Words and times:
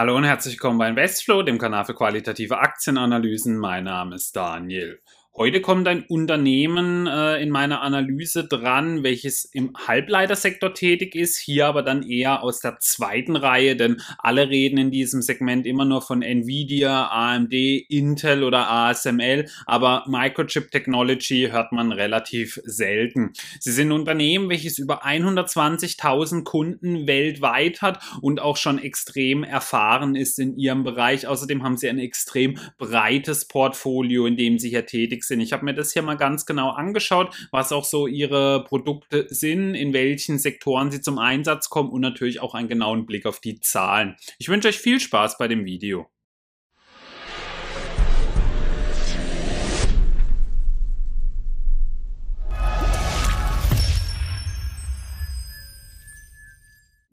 Hallo 0.00 0.16
und 0.16 0.24
herzlich 0.24 0.54
willkommen 0.54 0.78
bei 0.78 0.88
Investflow, 0.88 1.42
dem 1.42 1.58
Kanal 1.58 1.84
für 1.84 1.94
qualitative 1.94 2.56
Aktienanalysen. 2.56 3.58
Mein 3.58 3.84
Name 3.84 4.14
ist 4.14 4.34
Daniel. 4.34 5.02
Heute 5.36 5.60
kommt 5.60 5.86
ein 5.86 6.02
Unternehmen 6.06 7.06
äh, 7.06 7.40
in 7.40 7.50
meiner 7.50 7.82
Analyse 7.82 8.48
dran, 8.48 9.04
welches 9.04 9.44
im 9.44 9.72
Halbleitersektor 9.86 10.74
tätig 10.74 11.14
ist, 11.14 11.38
hier 11.38 11.68
aber 11.68 11.82
dann 11.82 12.02
eher 12.02 12.42
aus 12.42 12.58
der 12.58 12.78
zweiten 12.80 13.36
Reihe, 13.36 13.76
denn 13.76 14.02
alle 14.18 14.48
reden 14.48 14.76
in 14.76 14.90
diesem 14.90 15.22
Segment 15.22 15.66
immer 15.66 15.84
nur 15.84 16.02
von 16.02 16.22
Nvidia, 16.22 17.06
AMD, 17.06 17.54
Intel 17.54 18.42
oder 18.42 18.68
ASML, 18.68 19.46
aber 19.66 20.04
Microchip 20.08 20.72
Technology 20.72 21.48
hört 21.52 21.70
man 21.70 21.92
relativ 21.92 22.60
selten. 22.64 23.32
Sie 23.60 23.70
sind 23.70 23.88
ein 23.88 23.92
Unternehmen, 23.92 24.50
welches 24.50 24.78
über 24.78 25.06
120.000 25.06 26.42
Kunden 26.42 27.06
weltweit 27.06 27.82
hat 27.82 28.02
und 28.20 28.40
auch 28.40 28.56
schon 28.56 28.78
extrem 28.78 29.44
erfahren 29.44 30.16
ist 30.16 30.40
in 30.40 30.56
ihrem 30.56 30.82
Bereich. 30.82 31.28
Außerdem 31.28 31.62
haben 31.62 31.76
sie 31.76 31.88
ein 31.88 32.00
extrem 32.00 32.58
breites 32.78 33.46
Portfolio, 33.46 34.26
in 34.26 34.36
dem 34.36 34.58
sie 34.58 34.70
hier 34.70 34.86
tätig 34.86 35.19
tätig 35.20 35.24
sind. 35.24 35.40
Ich 35.40 35.52
habe 35.52 35.64
mir 35.64 35.74
das 35.74 35.92
hier 35.92 36.02
mal 36.02 36.16
ganz 36.16 36.46
genau 36.46 36.70
angeschaut, 36.70 37.34
was 37.50 37.72
auch 37.72 37.84
so 37.84 38.06
ihre 38.06 38.64
Produkte 38.64 39.26
sind, 39.28 39.74
in 39.74 39.92
welchen 39.92 40.38
Sektoren 40.38 40.90
sie 40.90 41.00
zum 41.00 41.18
Einsatz 41.18 41.68
kommen 41.68 41.90
und 41.90 42.00
natürlich 42.00 42.40
auch 42.40 42.54
einen 42.54 42.68
genauen 42.68 43.06
Blick 43.06 43.26
auf 43.26 43.40
die 43.40 43.60
Zahlen. 43.60 44.16
Ich 44.38 44.48
wünsche 44.48 44.68
euch 44.68 44.78
viel 44.78 45.00
Spaß 45.00 45.38
bei 45.38 45.48
dem 45.48 45.64
Video. 45.64 46.10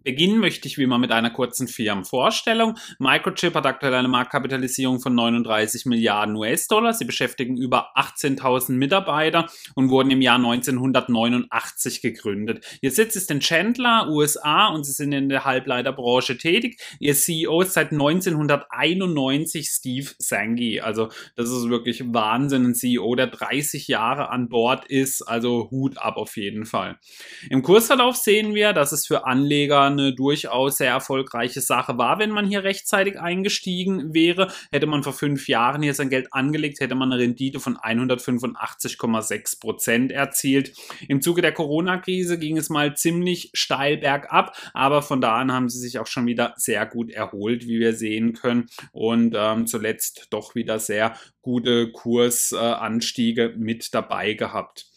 Beginnen 0.07 0.37
möchte 0.37 0.69
ich 0.69 0.77
wie 0.77 0.83
immer 0.83 0.99
mit 0.99 1.11
einer 1.11 1.31
kurzen 1.31 1.67
Firmenvorstellung. 1.67 2.77
Microchip 2.97 3.53
hat 3.55 3.65
aktuell 3.65 3.93
eine 3.93 4.07
Marktkapitalisierung 4.07 5.01
von 5.01 5.13
39 5.13 5.85
Milliarden 5.85 6.33
US-Dollar. 6.37 6.93
Sie 6.93 7.03
beschäftigen 7.03 7.57
über 7.57 7.89
18.000 7.97 8.71
Mitarbeiter 8.71 9.49
und 9.75 9.89
wurden 9.89 10.09
im 10.09 10.21
Jahr 10.21 10.37
1989 10.37 12.01
gegründet. 12.01 12.65
Ihr 12.79 12.91
Sitz 12.91 13.17
ist 13.17 13.29
in 13.31 13.41
Chandler, 13.41 14.07
USA 14.07 14.67
und 14.67 14.85
sie 14.85 14.93
sind 14.93 15.11
in 15.11 15.27
der 15.27 15.43
Halbleiterbranche 15.43 16.37
tätig. 16.37 16.79
Ihr 17.01 17.13
CEO 17.13 17.59
ist 17.59 17.73
seit 17.73 17.91
1991 17.91 19.67
Steve 19.67 20.07
Sangi. 20.19 20.79
Also 20.79 21.09
das 21.35 21.49
ist 21.49 21.67
wirklich 21.67 22.13
Wahnsinn. 22.13 22.67
Ein 22.67 22.75
CEO, 22.75 23.13
der 23.15 23.27
30 23.27 23.89
Jahre 23.89 24.29
an 24.29 24.47
Bord 24.47 24.85
ist. 24.85 25.23
Also 25.23 25.69
Hut 25.69 25.97
ab 25.97 26.15
auf 26.15 26.37
jeden 26.37 26.65
Fall. 26.65 26.97
Im 27.49 27.61
Kursverlauf 27.61 28.15
sehen 28.15 28.55
wir, 28.55 28.71
dass 28.71 28.93
es 28.93 29.05
für 29.05 29.25
Anleger 29.25 29.96
eine 29.97 30.13
durchaus 30.13 30.77
sehr 30.77 30.91
erfolgreiche 30.91 31.61
Sache 31.61 31.97
war, 31.97 32.19
wenn 32.19 32.31
man 32.31 32.45
hier 32.45 32.63
rechtzeitig 32.63 33.19
eingestiegen 33.19 34.13
wäre. 34.13 34.51
Hätte 34.71 34.87
man 34.87 35.03
vor 35.03 35.13
fünf 35.13 35.47
Jahren 35.47 35.81
hier 35.81 35.93
sein 35.93 36.09
Geld 36.09 36.33
angelegt, 36.33 36.79
hätte 36.79 36.95
man 36.95 37.11
eine 37.11 37.21
Rendite 37.21 37.59
von 37.59 37.77
185,6 37.77 39.59
Prozent 39.59 40.11
erzielt. 40.11 40.73
Im 41.07 41.21
Zuge 41.21 41.41
der 41.41 41.53
Corona-Krise 41.53 42.37
ging 42.37 42.57
es 42.57 42.69
mal 42.69 42.95
ziemlich 42.95 43.51
steil 43.53 43.97
bergab, 43.97 44.55
aber 44.73 45.01
von 45.01 45.21
da 45.21 45.37
an 45.37 45.51
haben 45.51 45.69
sie 45.69 45.79
sich 45.79 45.99
auch 45.99 46.07
schon 46.07 46.25
wieder 46.25 46.53
sehr 46.57 46.85
gut 46.85 47.11
erholt, 47.11 47.67
wie 47.67 47.79
wir 47.79 47.93
sehen 47.93 48.33
können. 48.33 48.67
Und 48.91 49.35
ähm, 49.37 49.67
zuletzt 49.67 50.27
doch 50.29 50.55
wieder 50.55 50.79
sehr 50.79 51.15
gute 51.41 51.91
Kursanstiege 51.91 53.53
mit 53.57 53.93
dabei 53.93 54.33
gehabt. 54.33 54.87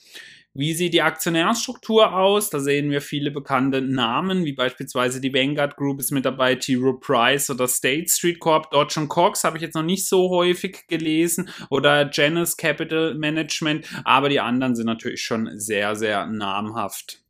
Wie 0.52 0.74
sieht 0.74 0.94
die 0.94 1.02
Aktionärsstruktur 1.02 2.12
aus? 2.12 2.50
Da 2.50 2.58
sehen 2.58 2.90
wir 2.90 3.00
viele 3.00 3.30
bekannte 3.30 3.80
Namen, 3.80 4.44
wie 4.44 4.52
beispielsweise 4.52 5.20
die 5.20 5.32
Vanguard 5.32 5.76
Group 5.76 6.00
ist 6.00 6.10
mit 6.10 6.24
dabei, 6.24 6.56
T. 6.56 6.74
Rowe 6.74 6.98
Price 6.98 7.50
oder 7.50 7.68
State 7.68 8.08
Street 8.08 8.40
Corp. 8.40 8.68
Dodge 8.72 9.06
Cox 9.06 9.44
habe 9.44 9.58
ich 9.58 9.62
jetzt 9.62 9.76
noch 9.76 9.84
nicht 9.84 10.08
so 10.08 10.28
häufig 10.30 10.88
gelesen 10.88 11.50
oder 11.70 12.10
Janus 12.12 12.56
Capital 12.56 13.14
Management, 13.14 13.86
aber 14.04 14.28
die 14.28 14.40
anderen 14.40 14.74
sind 14.74 14.86
natürlich 14.86 15.22
schon 15.22 15.56
sehr, 15.56 15.94
sehr 15.94 16.26
namhaft. 16.26 17.22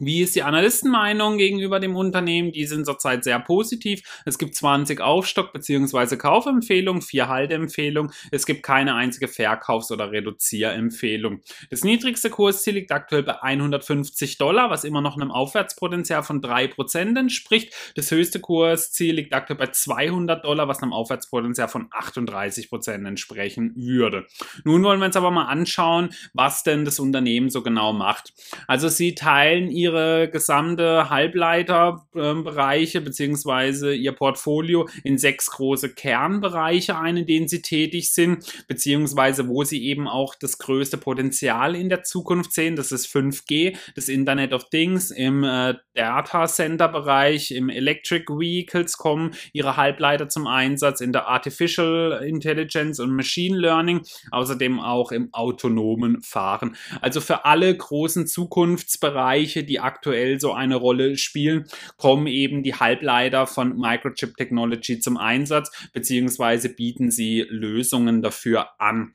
Wie 0.00 0.22
ist 0.22 0.34
die 0.34 0.42
Analystenmeinung 0.42 1.38
gegenüber 1.38 1.78
dem 1.78 1.94
Unternehmen? 1.94 2.50
Die 2.50 2.66
sind 2.66 2.84
zurzeit 2.84 3.22
sehr 3.22 3.38
positiv. 3.38 4.02
Es 4.24 4.38
gibt 4.38 4.56
20 4.56 5.00
Aufstock- 5.00 5.52
bzw. 5.52 6.16
Kaufempfehlungen, 6.16 7.00
vier 7.00 7.28
Halteempfehlungen. 7.28 8.12
Es 8.32 8.44
gibt 8.44 8.64
keine 8.64 8.96
einzige 8.96 9.28
Verkaufs- 9.28 9.92
oder 9.92 10.10
Reduzierempfehlung. 10.10 11.42
Das 11.70 11.84
niedrigste 11.84 12.28
Kursziel 12.28 12.74
liegt 12.74 12.90
aktuell 12.90 13.22
bei 13.22 13.40
150 13.40 14.36
Dollar, 14.36 14.68
was 14.68 14.82
immer 14.82 15.00
noch 15.00 15.16
einem 15.16 15.30
Aufwärtspotenzial 15.30 16.24
von 16.24 16.40
3% 16.42 17.16
entspricht. 17.16 17.72
Das 17.94 18.10
höchste 18.10 18.40
Kursziel 18.40 19.14
liegt 19.14 19.32
aktuell 19.32 19.58
bei 19.58 19.68
200 19.68 20.44
Dollar, 20.44 20.66
was 20.66 20.82
einem 20.82 20.92
Aufwärtspotenzial 20.92 21.68
von 21.68 21.88
38% 21.90 23.06
entsprechen 23.06 23.74
würde. 23.76 24.26
Nun 24.64 24.82
wollen 24.82 24.98
wir 24.98 25.06
uns 25.06 25.14
aber 25.16 25.30
mal 25.30 25.44
anschauen, 25.44 26.08
was 26.32 26.64
denn 26.64 26.84
das 26.84 26.98
Unternehmen 26.98 27.48
so 27.48 27.62
genau 27.62 27.92
macht. 27.92 28.32
Also 28.66 28.88
sie 28.88 29.14
teilen 29.14 29.70
ihr 29.70 29.83
ihre 29.84 30.28
gesamte 30.30 31.10
Halbleiterbereiche 31.10 33.02
beziehungsweise 33.02 33.94
ihr 33.94 34.12
Portfolio 34.12 34.88
in 35.02 35.18
sechs 35.18 35.50
große 35.50 35.94
Kernbereiche 35.94 36.98
ein, 36.98 37.18
in 37.18 37.26
denen 37.26 37.48
sie 37.48 37.60
tätig 37.60 38.12
sind, 38.12 38.44
beziehungsweise 38.66 39.46
wo 39.48 39.62
sie 39.62 39.84
eben 39.84 40.08
auch 40.08 40.34
das 40.34 40.58
größte 40.58 40.96
Potenzial 40.96 41.76
in 41.76 41.90
der 41.90 42.02
Zukunft 42.02 42.52
sehen. 42.52 42.76
Das 42.76 42.92
ist 42.92 43.06
5G, 43.06 43.76
das 43.94 44.08
Internet 44.08 44.54
of 44.54 44.70
Things, 44.70 45.10
im 45.10 45.44
äh, 45.44 45.74
Data 45.94 46.46
Center 46.46 46.88
Bereich, 46.88 47.50
im 47.50 47.68
Electric 47.68 48.24
Vehicles 48.28 48.96
kommen 48.96 49.32
ihre 49.52 49.76
Halbleiter 49.76 50.28
zum 50.28 50.46
Einsatz, 50.46 51.00
in 51.02 51.12
der 51.12 51.28
Artificial 51.28 52.22
Intelligence 52.26 53.00
und 53.00 53.14
Machine 53.14 53.58
Learning, 53.58 54.00
außerdem 54.30 54.80
auch 54.80 55.12
im 55.12 55.32
autonomen 55.34 56.22
Fahren. 56.22 56.74
Also 57.02 57.20
für 57.20 57.44
alle 57.44 57.76
großen 57.76 58.26
Zukunftsbereiche, 58.26 59.64
die 59.64 59.73
die 59.74 59.80
aktuell 59.80 60.38
so 60.38 60.52
eine 60.52 60.76
Rolle 60.76 61.16
spielen, 61.16 61.66
kommen 61.96 62.28
eben 62.28 62.62
die 62.62 62.76
Halbleiter 62.76 63.48
von 63.48 63.76
Microchip 63.76 64.36
Technology 64.36 65.00
zum 65.00 65.16
Einsatz, 65.16 65.88
beziehungsweise 65.92 66.68
bieten 66.68 67.10
sie 67.10 67.44
Lösungen 67.48 68.22
dafür 68.22 68.80
an. 68.80 69.14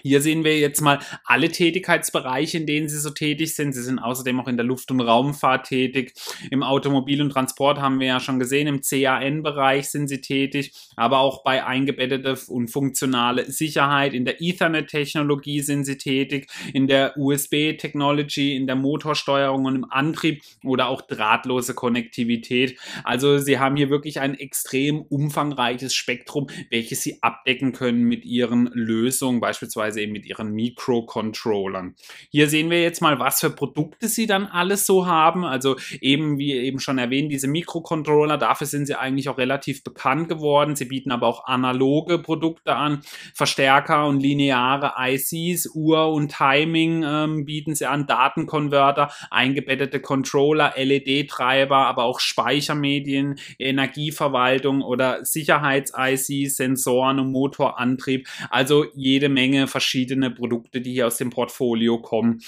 Hier 0.00 0.20
sehen 0.20 0.42
wir 0.42 0.58
jetzt 0.58 0.80
mal 0.80 0.98
alle 1.24 1.48
Tätigkeitsbereiche, 1.48 2.58
in 2.58 2.66
denen 2.66 2.88
Sie 2.88 2.98
so 2.98 3.10
tätig 3.10 3.54
sind. 3.54 3.72
Sie 3.72 3.82
sind 3.82 4.00
außerdem 4.00 4.40
auch 4.40 4.48
in 4.48 4.56
der 4.56 4.66
Luft- 4.66 4.90
und 4.90 5.00
Raumfahrt 5.00 5.68
tätig. 5.68 6.14
Im 6.50 6.64
Automobil- 6.64 7.22
und 7.22 7.30
Transport 7.30 7.78
haben 7.78 8.00
wir 8.00 8.08
ja 8.08 8.18
schon 8.18 8.40
gesehen. 8.40 8.66
Im 8.66 8.80
CAN-Bereich 8.80 9.90
sind 9.90 10.08
Sie 10.08 10.20
tätig, 10.20 10.72
aber 10.96 11.20
auch 11.20 11.44
bei 11.44 11.64
eingebettete 11.64 12.36
und 12.48 12.68
funktionale 12.68 13.48
Sicherheit. 13.50 14.12
In 14.12 14.24
der 14.24 14.40
Ethernet-Technologie 14.40 15.60
sind 15.60 15.84
Sie 15.84 15.98
tätig, 15.98 16.50
in 16.72 16.88
der 16.88 17.16
USB-Technology, 17.16 18.56
in 18.56 18.66
der 18.66 18.76
Motorsteuerung 18.76 19.66
und 19.66 19.76
im 19.76 19.90
Antrieb 19.90 20.42
oder 20.64 20.88
auch 20.88 21.02
drahtlose 21.02 21.74
Konnektivität. 21.74 22.76
Also 23.04 23.38
Sie 23.38 23.60
haben 23.60 23.76
hier 23.76 23.90
wirklich 23.90 24.18
ein 24.18 24.34
extrem 24.34 25.02
umfangreiches 25.02 25.94
Spektrum, 25.94 26.48
welches 26.70 27.02
Sie 27.02 27.22
abdecken 27.22 27.72
können 27.72 28.02
mit 28.02 28.24
Ihren 28.24 28.66
Lösungen, 28.72 29.40
beispielsweise 29.40 29.81
beziehungsweise 29.82 30.00
eben 30.00 30.12
mit 30.12 30.26
ihren 30.26 30.52
Mikrocontrollern. 30.52 31.94
Hier 32.30 32.48
sehen 32.48 32.70
wir 32.70 32.82
jetzt 32.82 33.02
mal, 33.02 33.18
was 33.18 33.40
für 33.40 33.50
Produkte 33.50 34.08
sie 34.08 34.26
dann 34.26 34.46
alles 34.46 34.86
so 34.86 35.06
haben. 35.06 35.44
Also 35.44 35.76
eben, 36.00 36.38
wie 36.38 36.52
eben 36.52 36.78
schon 36.78 36.98
erwähnt, 36.98 37.32
diese 37.32 37.48
Mikrocontroller, 37.48 38.38
dafür 38.38 38.66
sind 38.66 38.86
sie 38.86 38.98
eigentlich 38.98 39.28
auch 39.28 39.38
relativ 39.38 39.82
bekannt 39.84 40.28
geworden. 40.28 40.76
Sie 40.76 40.84
bieten 40.84 41.10
aber 41.10 41.26
auch 41.26 41.46
analoge 41.46 42.18
Produkte 42.18 42.76
an, 42.76 43.00
Verstärker 43.34 44.06
und 44.06 44.20
lineare 44.20 44.94
ICs, 44.98 45.70
Uhr 45.74 46.12
und 46.12 46.32
Timing 46.32 47.02
ähm, 47.04 47.44
bieten 47.44 47.74
sie 47.74 47.86
an, 47.86 48.06
Datenkonverter, 48.06 49.10
eingebettete 49.30 50.00
Controller, 50.00 50.74
LED-Treiber, 50.76 51.76
aber 51.76 52.04
auch 52.04 52.20
Speichermedien, 52.20 53.38
Energieverwaltung 53.58 54.82
oder 54.82 55.24
Sicherheits-ICs, 55.24 56.56
Sensoren 56.56 57.18
und 57.18 57.32
Motorantrieb. 57.32 58.28
Also 58.50 58.86
jede 58.94 59.28
Menge 59.28 59.66
verschiedene 59.72 60.30
Produkte, 60.30 60.80
die 60.80 60.92
hier 60.92 61.06
aus 61.06 61.16
dem 61.16 61.30
Portfolio 61.30 61.98
kommen. 61.98 62.40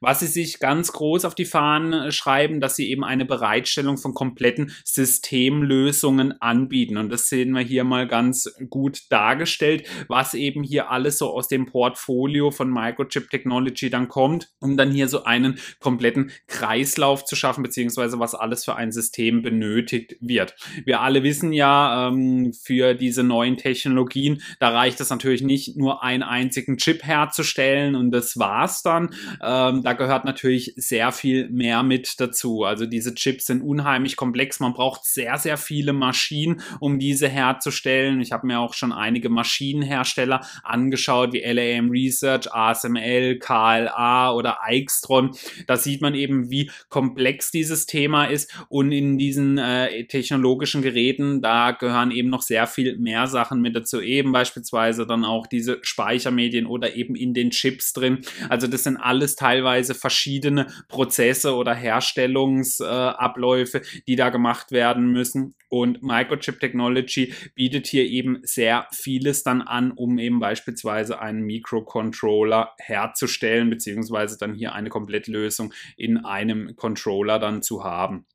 Was 0.00 0.20
sie 0.20 0.26
sich 0.26 0.60
ganz 0.60 0.92
groß 0.92 1.24
auf 1.24 1.34
die 1.34 1.44
Fahnen 1.44 1.92
äh, 1.92 2.12
schreiben, 2.12 2.60
dass 2.60 2.76
sie 2.76 2.90
eben 2.90 3.02
eine 3.02 3.24
Bereitstellung 3.24 3.96
von 3.98 4.14
kompletten 4.14 4.70
Systemlösungen 4.84 6.40
anbieten. 6.40 6.98
Und 6.98 7.10
das 7.10 7.28
sehen 7.28 7.52
wir 7.52 7.62
hier 7.62 7.84
mal 7.84 8.06
ganz 8.06 8.48
gut 8.70 9.10
dargestellt, 9.10 9.88
was 10.08 10.34
eben 10.34 10.62
hier 10.62 10.90
alles 10.90 11.18
so 11.18 11.30
aus 11.30 11.48
dem 11.48 11.66
Portfolio 11.66 12.50
von 12.50 12.70
Microchip 12.70 13.30
Technology 13.30 13.90
dann 13.90 14.08
kommt, 14.08 14.50
um 14.60 14.76
dann 14.76 14.92
hier 14.92 15.08
so 15.08 15.24
einen 15.24 15.58
kompletten 15.80 16.30
Kreislauf 16.46 17.24
zu 17.24 17.36
schaffen, 17.36 17.62
beziehungsweise 17.62 18.18
was 18.18 18.34
alles 18.34 18.64
für 18.64 18.76
ein 18.76 18.92
System 18.92 19.42
benötigt 19.42 20.16
wird. 20.20 20.54
Wir 20.84 21.00
alle 21.00 21.22
wissen 21.22 21.52
ja, 21.52 22.08
ähm, 22.08 22.52
für 22.52 22.94
diese 22.94 23.22
neuen 23.22 23.56
Technologien, 23.56 24.42
da 24.60 24.68
reicht 24.68 25.00
es 25.00 25.10
natürlich 25.10 25.42
nicht 25.42 25.76
nur 25.76 26.02
ein 26.02 26.22
einziges 26.22 26.65
einzigen 26.66 26.76
Chip 26.76 27.04
herzustellen 27.04 27.94
und 27.94 28.10
das 28.10 28.38
war's 28.38 28.82
dann. 28.82 29.14
Ähm, 29.42 29.82
da 29.82 29.92
gehört 29.92 30.24
natürlich 30.24 30.74
sehr 30.76 31.12
viel 31.12 31.48
mehr 31.48 31.82
mit 31.82 32.20
dazu. 32.20 32.64
Also 32.64 32.86
diese 32.86 33.14
Chips 33.14 33.46
sind 33.46 33.62
unheimlich 33.62 34.16
komplex. 34.16 34.60
Man 34.60 34.74
braucht 34.74 35.04
sehr, 35.04 35.38
sehr 35.38 35.56
viele 35.56 35.92
Maschinen, 35.92 36.60
um 36.80 36.98
diese 36.98 37.28
herzustellen. 37.28 38.20
Ich 38.20 38.32
habe 38.32 38.46
mir 38.46 38.60
auch 38.60 38.74
schon 38.74 38.92
einige 38.92 39.28
Maschinenhersteller 39.28 40.40
angeschaut, 40.62 41.32
wie 41.32 41.40
LAM 41.40 41.90
Research, 41.90 42.52
ASML, 42.52 43.38
KLA 43.38 44.32
oder 44.32 44.62
Eichstron. 44.62 45.36
Da 45.66 45.76
sieht 45.76 46.00
man 46.00 46.14
eben, 46.14 46.50
wie 46.50 46.70
komplex 46.88 47.50
dieses 47.50 47.86
Thema 47.86 48.24
ist 48.26 48.52
und 48.68 48.92
in 48.92 49.18
diesen 49.18 49.58
äh, 49.58 50.04
technologischen 50.06 50.82
Geräten, 50.82 51.40
da 51.40 51.72
gehören 51.72 52.10
eben 52.10 52.28
noch 52.28 52.42
sehr 52.42 52.66
viel 52.66 52.96
mehr 52.98 53.26
Sachen 53.26 53.60
mit 53.60 53.76
dazu, 53.76 54.00
eben 54.00 54.32
beispielsweise 54.32 55.06
dann 55.06 55.24
auch 55.24 55.46
diese 55.46 55.78
Speichermedien 55.82 56.55
oder 56.64 56.94
eben 56.94 57.14
in 57.14 57.34
den 57.34 57.50
Chips 57.50 57.92
drin. 57.92 58.22
Also 58.48 58.68
das 58.68 58.84
sind 58.84 58.96
alles 58.96 59.36
teilweise 59.36 59.94
verschiedene 59.94 60.68
Prozesse 60.88 61.54
oder 61.54 61.74
Herstellungsabläufe, 61.74 63.82
die 64.08 64.16
da 64.16 64.30
gemacht 64.30 64.72
werden 64.72 65.12
müssen. 65.12 65.54
Und 65.68 66.02
Microchip 66.02 66.60
Technology 66.60 67.34
bietet 67.54 67.88
hier 67.88 68.04
eben 68.04 68.38
sehr 68.44 68.86
vieles 68.92 69.42
dann 69.42 69.62
an, 69.62 69.90
um 69.90 70.18
eben 70.18 70.38
beispielsweise 70.38 71.20
einen 71.20 71.42
Microcontroller 71.42 72.72
herzustellen, 72.78 73.68
beziehungsweise 73.68 74.38
dann 74.38 74.54
hier 74.54 74.74
eine 74.74 74.88
Komplettlösung 74.88 75.74
in 75.96 76.18
einem 76.18 76.76
Controller 76.76 77.40
dann 77.40 77.62
zu 77.62 77.82
haben. 77.82 78.26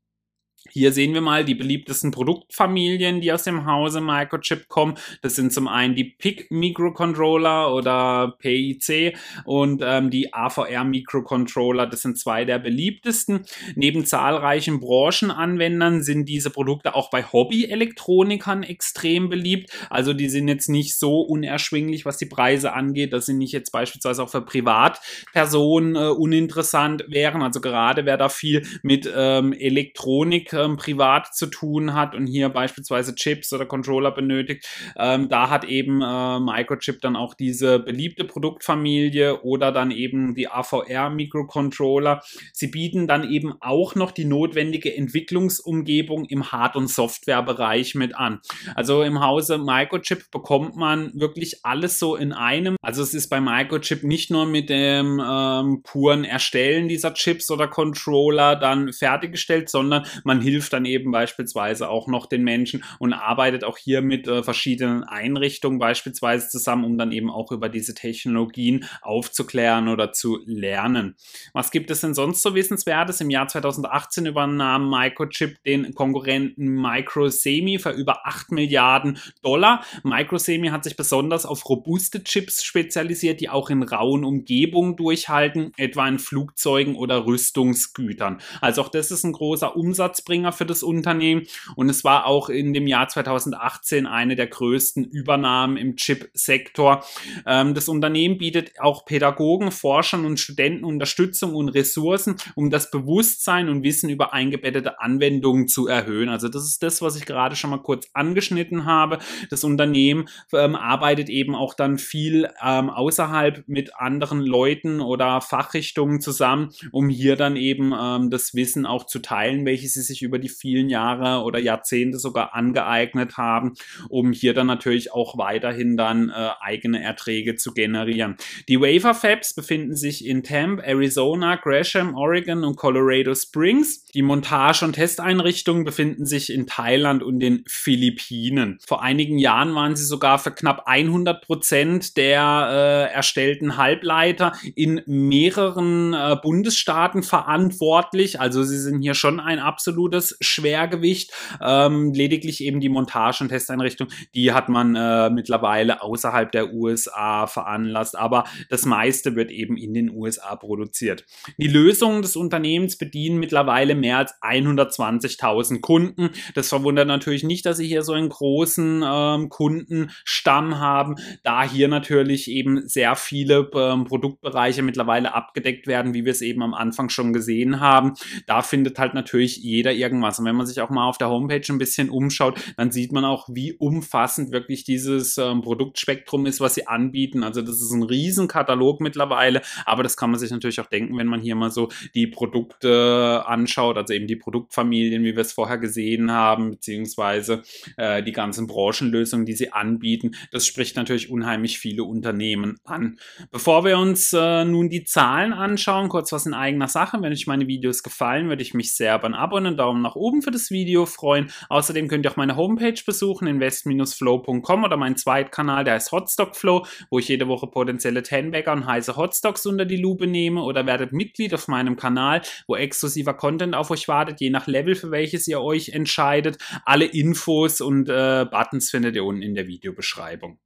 Hier 0.69 0.94
sehen 0.94 1.16
wir 1.16 1.22
mal 1.22 1.44
die 1.44 1.56
beliebtesten 1.56 2.12
Produktfamilien, 2.12 3.19
die 3.19 3.34
aus 3.34 3.44
dem 3.44 3.66
Hause 3.66 4.00
Microchip 4.00 4.68
kommen. 4.68 4.96
Das 5.22 5.36
sind 5.36 5.52
zum 5.52 5.68
einen 5.68 5.96
die 5.96 6.04
PIC 6.04 6.52
Microcontroller 6.52 7.74
oder 7.74 8.36
PIC 8.38 9.18
und 9.46 9.81
ähm, 9.84 10.12
die 10.12 10.34
AVR 10.34 10.84
Microcontroller. 10.84 11.88
Das 11.88 12.04
sind 12.04 12.19
zwei 12.19 12.46
der 12.46 12.60
beliebtesten. 12.60 13.42
Neben 13.75 14.06
zahlreichen 14.06 14.80
Branchenanwendern 14.80 16.04
sind 16.04 16.30
diese 16.30 16.52
Produkte 16.52 16.94
auch 16.94 17.10
bei 17.10 17.24
Hobby-Elektronikern 17.24 18.62
extrem 18.62 19.30
beliebt. 19.30 19.72
Also 19.90 20.13
die 20.13 20.30
sind 20.30 20.48
jetzt 20.48 20.69
nicht 20.69 20.98
so 20.98 21.22
unerschwinglich, 21.22 22.06
was 22.06 22.18
die 22.18 22.28
Preise 22.28 22.74
angeht. 22.74 23.13
Das 23.13 23.25
sind 23.25 23.40
nicht 23.40 23.52
jetzt 23.52 23.72
beispielsweise 23.72 24.22
auch 24.22 24.30
für 24.30 24.42
Privatpersonen 24.42 25.96
äh, 25.96 26.10
uninteressant 26.10 27.06
wären. 27.08 27.42
Also 27.42 27.62
gerade 27.62 28.06
wer 28.06 28.18
da 28.18 28.30
viel 28.30 28.63
mit 28.84 29.12
ähm, 29.13 29.54
Elektronik 29.54 30.50
ähm, 30.53 30.77
privat 30.77 31.33
zu 31.36 31.48
tun 31.48 31.94
hat 31.94 32.15
und 32.15 32.27
hier 32.27 32.50
beispielsweise 32.50 33.15
Chips 33.15 33.53
oder 33.53 33.65
Controller 33.65 34.12
benötigt, 34.12 34.68
ähm, 34.98 35.30
da 35.30 35.50
hat 35.50 35.63
eben 35.65 36.01
äh, 36.01 36.39
Microchip 36.39 37.01
dann 37.01 37.15
auch 37.15 37.33
diese 37.33 37.80
beliebte 37.80 38.24
Produktfamilie 38.24 39.42
oder 39.42 39.71
dann 39.71 39.92
eben 39.92 40.36
die 40.36 40.48
AVR 40.48 41.09
Microcontroller. 41.09 42.21
Sie 42.53 42.68
bieten 42.68 43.07
dann 43.07 43.30
eben 43.30 43.53
auch 43.62 43.95
noch 43.95 44.12
die 44.12 44.25
notwendige 44.25 44.95
Entwicklungsumgebung 44.95 46.25
im 46.25 46.51
Hard- 46.51 46.75
und 46.75 46.88
Softwarebereich 46.88 47.95
mit 47.95 48.15
an. 48.15 48.39
Also 48.75 49.03
im 49.03 49.21
Hause 49.21 49.57
Microchip 49.57 50.31
bekommt 50.31 50.75
man 50.75 51.12
wirklich 51.13 51.65
alles 51.65 52.00
so 52.00 52.15
in 52.15 52.33
einem. 52.33 52.75
Also 52.81 53.03
es 53.03 53.13
ist 53.13 53.30
bei 53.30 53.39
Microchip 53.39 54.03
nicht 54.03 54.31
nur 54.31 54.45
mit 54.45 54.69
dem 54.69 55.21
ähm, 55.24 55.81
puren 55.83 56.24
Erstellen 56.24 56.88
dieser 56.88 57.13
Chips 57.13 57.51
oder 57.51 57.68
Controller 57.68 58.56
dann 58.56 58.94
fertiggestellt, 58.94 59.69
sondern 59.69 60.06
man 60.24 60.40
hilft 60.41 60.73
dann 60.73 60.85
eben 60.85 61.11
beispielsweise 61.11 61.89
auch 61.89 62.07
noch 62.07 62.25
den 62.25 62.43
Menschen 62.43 62.83
und 62.99 63.13
arbeitet 63.13 63.63
auch 63.63 63.77
hier 63.77 64.01
mit 64.01 64.27
äh, 64.27 64.43
verschiedenen 64.43 65.03
Einrichtungen 65.03 65.79
beispielsweise 65.79 66.49
zusammen, 66.49 66.83
um 66.83 66.97
dann 66.97 67.11
eben 67.11 67.29
auch 67.29 67.51
über 67.51 67.69
diese 67.69 67.93
Technologien 67.93 68.85
aufzuklären 69.01 69.88
oder 69.88 70.11
zu 70.11 70.39
lernen. 70.45 71.15
Was 71.53 71.71
gibt 71.71 71.91
es 71.91 72.01
denn 72.01 72.13
sonst 72.13 72.41
so 72.41 72.55
Wissenswertes? 72.55 73.21
Im 73.21 73.29
Jahr 73.29 73.47
2018 73.47 74.25
übernahm 74.25 74.89
Microchip 74.89 75.63
den 75.63 75.93
Konkurrenten 75.93 76.81
Microsemi 76.81 77.79
für 77.79 77.91
über 77.91 78.25
8 78.25 78.51
Milliarden 78.51 79.19
Dollar. 79.41 79.83
Microsemi 80.03 80.69
hat 80.69 80.83
sich 80.83 80.95
besonders 80.95 81.45
auf 81.45 81.67
robuste 81.69 82.23
Chips 82.23 82.63
spezialisiert, 82.63 83.41
die 83.41 83.49
auch 83.49 83.69
in 83.69 83.83
rauen 83.83 84.23
Umgebungen 84.23 84.95
durchhalten, 84.95 85.71
etwa 85.77 86.07
in 86.07 86.19
Flugzeugen 86.19 86.95
oder 86.95 87.25
Rüstungsgütern. 87.25 88.41
Also 88.59 88.81
auch 88.81 88.89
das 88.89 89.11
ist 89.11 89.23
ein 89.23 89.33
großer 89.33 89.75
Umsatzbringer 89.75 90.31
Umsatzbringer 90.31 90.51
für 90.51 90.66
das 90.66 90.83
Unternehmen 90.83 91.44
und 91.75 91.89
es 91.89 92.04
war 92.04 92.25
auch 92.25 92.50
in 92.50 92.74
dem 92.74 92.88
Jahr 92.88 93.07
2018 93.07 94.06
eine 94.06 94.36
der 94.36 94.48
größten 94.48 95.04
Übernahmen 95.04 95.78
im 95.78 95.95
Chip-Sektor. 95.95 97.04
Ähm, 97.45 97.74
das 97.74 97.89
Unternehmen 97.89 98.38
bietet 98.38 98.80
auch 98.80 99.06
Pädagogen, 99.06 99.72
Forschern 99.72 100.25
und 100.25 100.39
Studenten 100.39 100.86
Unterstützung 100.86 101.56
und 101.56 101.69
Ressourcen, 101.69 102.36
um 102.56 102.69
das 102.69 102.92
Bewusstsein 102.92 103.69
und 103.69 103.83
Wissen 103.83 104.10
über 104.10 104.33
eingebettete 104.33 105.00
Anwendungen 105.01 105.68
zu 105.68 105.88
erhöhen. 105.88 106.30
Also 106.30 106.48
das 106.48 106.63
ist 106.63 106.81
das, 106.84 107.01
was 107.01 107.16
ich 107.16 107.25
gerade 107.25 107.56
schon 107.56 107.69
mal 107.69 107.81
kurz 107.81 108.10
angeschnitten 108.13 108.86
habe. 108.86 109.19
Das 109.50 109.63
Unternehmen 109.63 110.27
ähm, 110.54 110.75
arbeitet 110.75 111.30
eben 111.30 111.56
auch 111.56 111.74
dann 111.74 111.98
viel 111.98 112.50
ähm, 112.63 112.89
außerhalb 112.89 113.68
mit 113.68 113.95
anderen 113.95 114.42
Leuten 114.42 115.01
oder 115.01 115.42
Fachrichtungen 115.42 116.22
zusammen, 116.22 116.69
um 116.92 117.10
hier 117.10 117.36
dann 117.36 117.56
eben 117.56 117.94
ähm, 118.00 118.30
das 118.30 118.54
Wissen 118.56 118.86
auch 118.86 119.06
zu 119.06 119.19
teilen, 119.19 119.66
welches 119.66 119.94
sie 119.94 120.01
sich 120.01 120.20
sich 120.21 120.27
über 120.27 120.39
die 120.39 120.50
vielen 120.50 120.89
Jahre 120.89 121.44
oder 121.44 121.59
Jahrzehnte 121.59 122.19
sogar 122.19 122.53
angeeignet 122.53 123.38
haben, 123.38 123.73
um 124.09 124.31
hier 124.31 124.53
dann 124.53 124.68
natürlich 124.68 125.12
auch 125.12 125.38
weiterhin 125.38 125.97
dann 125.97 126.29
äh, 126.29 126.50
eigene 126.59 127.01
Erträge 127.01 127.56
zu 127.56 127.73
generieren. 127.73 128.38
Die 128.69 128.79
Wafer 128.79 129.13
Fabs 129.13 129.53
befinden 129.53 129.95
sich 129.95 130.25
in 130.25 130.44
Temp, 130.44 130.81
Arizona, 130.83 131.56
Gresham, 131.56 132.15
Oregon 132.15 132.63
und 132.63 132.75
Colorado 132.75 133.33
Springs. 133.33 134.06
Die 134.06 134.21
Montage- 134.21 134.85
und 134.85 134.94
Testeinrichtungen 134.94 135.83
befinden 135.83 136.25
sich 136.25 136.51
in 136.51 136.67
Thailand 136.67 137.24
und 137.24 137.39
den 137.39 137.63
Philippinen. 137.67 138.77
Vor 138.85 139.01
einigen 139.01 139.38
Jahren 139.38 139.74
waren 139.74 139.95
sie 139.95 140.06
sogar 140.06 140.39
für 140.39 140.51
knapp 140.51 140.83
100 140.85 141.45
Prozent 141.45 142.17
der 142.17 143.09
äh, 143.12 143.13
erstellten 143.13 143.77
Halbleiter 143.77 144.53
in 144.75 145.01
mehreren 145.06 146.13
äh, 146.13 146.35
Bundesstaaten 146.41 147.24
verantwortlich. 147.24 148.39
Also 148.39 148.63
sie 148.63 148.77
sind 148.77 149.01
hier 149.01 149.13
schon 149.13 149.39
ein 149.39 149.59
absolut 149.59 150.11
das 150.12 150.38
Schwergewicht. 150.42 151.31
Ähm, 151.62 152.13
lediglich 152.13 152.63
eben 152.63 152.80
die 152.80 152.90
Montage- 152.90 153.44
und 153.44 153.50
Testeinrichtung, 153.50 154.08
die 154.36 154.52
hat 154.54 154.69
man 154.69 154.96
äh, 154.96 155.30
mittlerweile 155.30 156.02
außerhalb 156.02 156.52
der 156.52 156.74
USA 156.74 157.48
veranlasst, 157.48 158.18
aber 158.18 158.46
das 158.69 158.86
meiste 158.86 159.36
wird 159.36 159.52
eben 159.52 159.78
in 159.78 159.94
den 159.94 160.12
USA 160.12 160.56
produziert. 160.56 161.25
Die 161.58 161.68
Lösungen 161.68 162.22
des 162.22 162.36
Unternehmens 162.36 162.98
bedienen 162.98 163.40
mittlerweile 163.40 163.96
mehr 163.96 164.18
als 164.18 164.34
120.000 164.42 165.81
Kunden. 165.81 166.30
Das 166.56 166.69
verwundert 166.69 167.08
natürlich 167.08 167.44
nicht, 167.44 167.66
dass 167.66 167.78
sie 167.78 167.88
hier 167.88 168.04
so 168.04 168.13
einen 168.13 168.30
großen 168.30 169.04
ähm, 169.06 169.50
Kundenstamm 169.50 170.80
haben, 170.80 171.15
da 171.44 171.63
hier 171.63 171.88
natürlich 171.88 172.50
eben 172.50 172.88
sehr 172.88 173.15
viele 173.15 173.70
ähm, 173.74 174.06
Produktbereiche 174.06 174.82
mittlerweile 174.82 175.34
abgedeckt 175.34 175.88
werden, 175.88 176.13
wie 176.13 176.25
wir 176.25 176.32
es 176.32 176.41
eben 176.41 176.62
am 176.62 176.74
Anfang 176.74 177.10
schon 177.10 177.34
gesehen 177.34 177.80
haben. 177.80 178.13
Da 178.48 178.62
findet 178.62 179.00
halt 179.00 179.13
natürlich 179.13 179.58
jeder 179.58 179.91
irgendwas. 180.01 180.39
Und 180.39 180.46
wenn 180.46 180.55
man 180.55 180.65
sich 180.65 180.81
auch 180.81 180.89
mal 180.89 181.08
auf 181.08 181.17
der 181.17 181.29
Homepage 181.29 181.62
ein 181.70 181.77
bisschen 181.77 182.10
umschaut, 182.10 182.60
dann 182.77 182.91
sieht 182.91 183.12
man 183.12 183.24
auch, 183.24 183.48
wie 183.50 183.74
umfassend 183.74 184.51
wirklich 184.51 184.84
dieses 184.84 185.38
ähm, 185.38 185.62
Produktspektrum 185.62 186.46
ist, 186.46 186.60
was 186.60 186.75
sie 186.75 186.88
anbieten. 186.88 187.43
Also 187.43 187.62
das 187.62 187.81
ist 187.81 187.91
ein 187.91 188.03
Riesenkatalog 188.03 189.00
mittlerweile, 189.00 189.62
aber 189.86 190.03
das 190.03 190.17
kann 190.17 190.31
man 190.31 190.39
sich 190.39 190.51
natürlich 190.51 190.81
auch 190.81 190.88
denken, 190.88 191.17
wenn 191.17 191.27
man 191.27 191.41
hier 191.41 191.55
mal 191.55 191.72
so 191.72 191.89
die 192.15 192.27
Produkte 192.27 193.43
anschaut, 193.46 193.98
also 193.98 194.13
eben 194.13 194.27
die 194.27 194.36
Produktfamilien, 194.36 195.24
wie 195.24 195.36
wir 195.36 195.41
es 195.41 195.53
vorher 195.53 195.77
gesehen 195.77 196.31
haben, 196.31 196.72
beziehungsweise 196.72 197.63
äh, 197.98 198.24
die 198.24 198.31
ganzen 198.31 198.67
Branchenlösungen, 198.67 199.46
die 199.46 199.53
sie 199.53 199.72
anbieten. 199.72 200.31
Das 200.51 200.65
spricht 200.65 200.96
natürlich 200.96 201.29
unheimlich 201.29 201.79
viele 201.79 202.03
Unternehmen 202.03 202.79
an. 202.84 203.20
Bevor 203.51 203.86
wir 203.86 203.98
uns 203.98 204.34
äh, 204.34 204.65
nun 204.65 204.89
die 204.89 205.03
Zahlen 205.03 205.53
anschauen, 205.53 206.10
kurz 206.10 206.31
was 206.31 206.46
in 206.46 206.53
eigener 206.53 206.88
Sache. 206.88 207.22
Wenn 207.22 207.31
euch 207.31 207.48
meine 207.48 207.67
Videos 207.67 208.03
gefallen, 208.03 208.50
würde 208.50 208.62
ich 208.62 208.74
mich 208.74 208.93
sehr 208.93 209.15
über 209.15 209.25
ein 209.25 209.34
Abo 209.34 209.58
und 209.58 209.79
Daumen 209.81 210.03
nach 210.03 210.15
oben 210.15 210.43
für 210.43 210.51
das 210.51 210.69
Video 210.69 211.07
freuen. 211.07 211.51
Außerdem 211.69 212.07
könnt 212.07 212.25
ihr 212.25 212.31
auch 212.31 212.35
meine 212.35 212.55
Homepage 212.55 213.01
besuchen, 213.03 213.47
invest-flow.com 213.47 214.83
oder 214.83 214.95
meinen 214.95 215.17
Zweitkanal, 215.17 215.83
der 215.83 215.95
heißt 215.95 216.11
Hotstockflow, 216.11 216.85
wo 217.09 217.17
ich 217.17 217.27
jede 217.27 217.47
Woche 217.47 217.65
potenzielle 217.65 218.21
Tenbagger 218.21 218.73
und 218.73 218.85
heiße 218.85 219.17
Hotstocks 219.17 219.65
unter 219.65 219.85
die 219.85 219.97
Lupe 219.97 220.27
nehme 220.27 220.61
oder 220.61 220.85
werdet 220.85 221.13
Mitglied 221.13 221.55
auf 221.55 221.67
meinem 221.67 221.95
Kanal, 221.95 222.43
wo 222.67 222.75
exklusiver 222.75 223.33
Content 223.33 223.73
auf 223.73 223.89
euch 223.89 224.07
wartet, 224.07 224.39
je 224.39 224.51
nach 224.51 224.67
Level, 224.67 224.93
für 224.93 225.09
welches 225.09 225.47
ihr 225.47 225.61
euch 225.61 225.89
entscheidet. 225.89 226.57
Alle 226.85 227.05
Infos 227.05 227.81
und 227.81 228.07
äh, 228.07 228.45
Buttons 228.45 228.91
findet 228.91 229.15
ihr 229.15 229.25
unten 229.25 229.41
in 229.41 229.55
der 229.55 229.65
Videobeschreibung. 229.65 230.59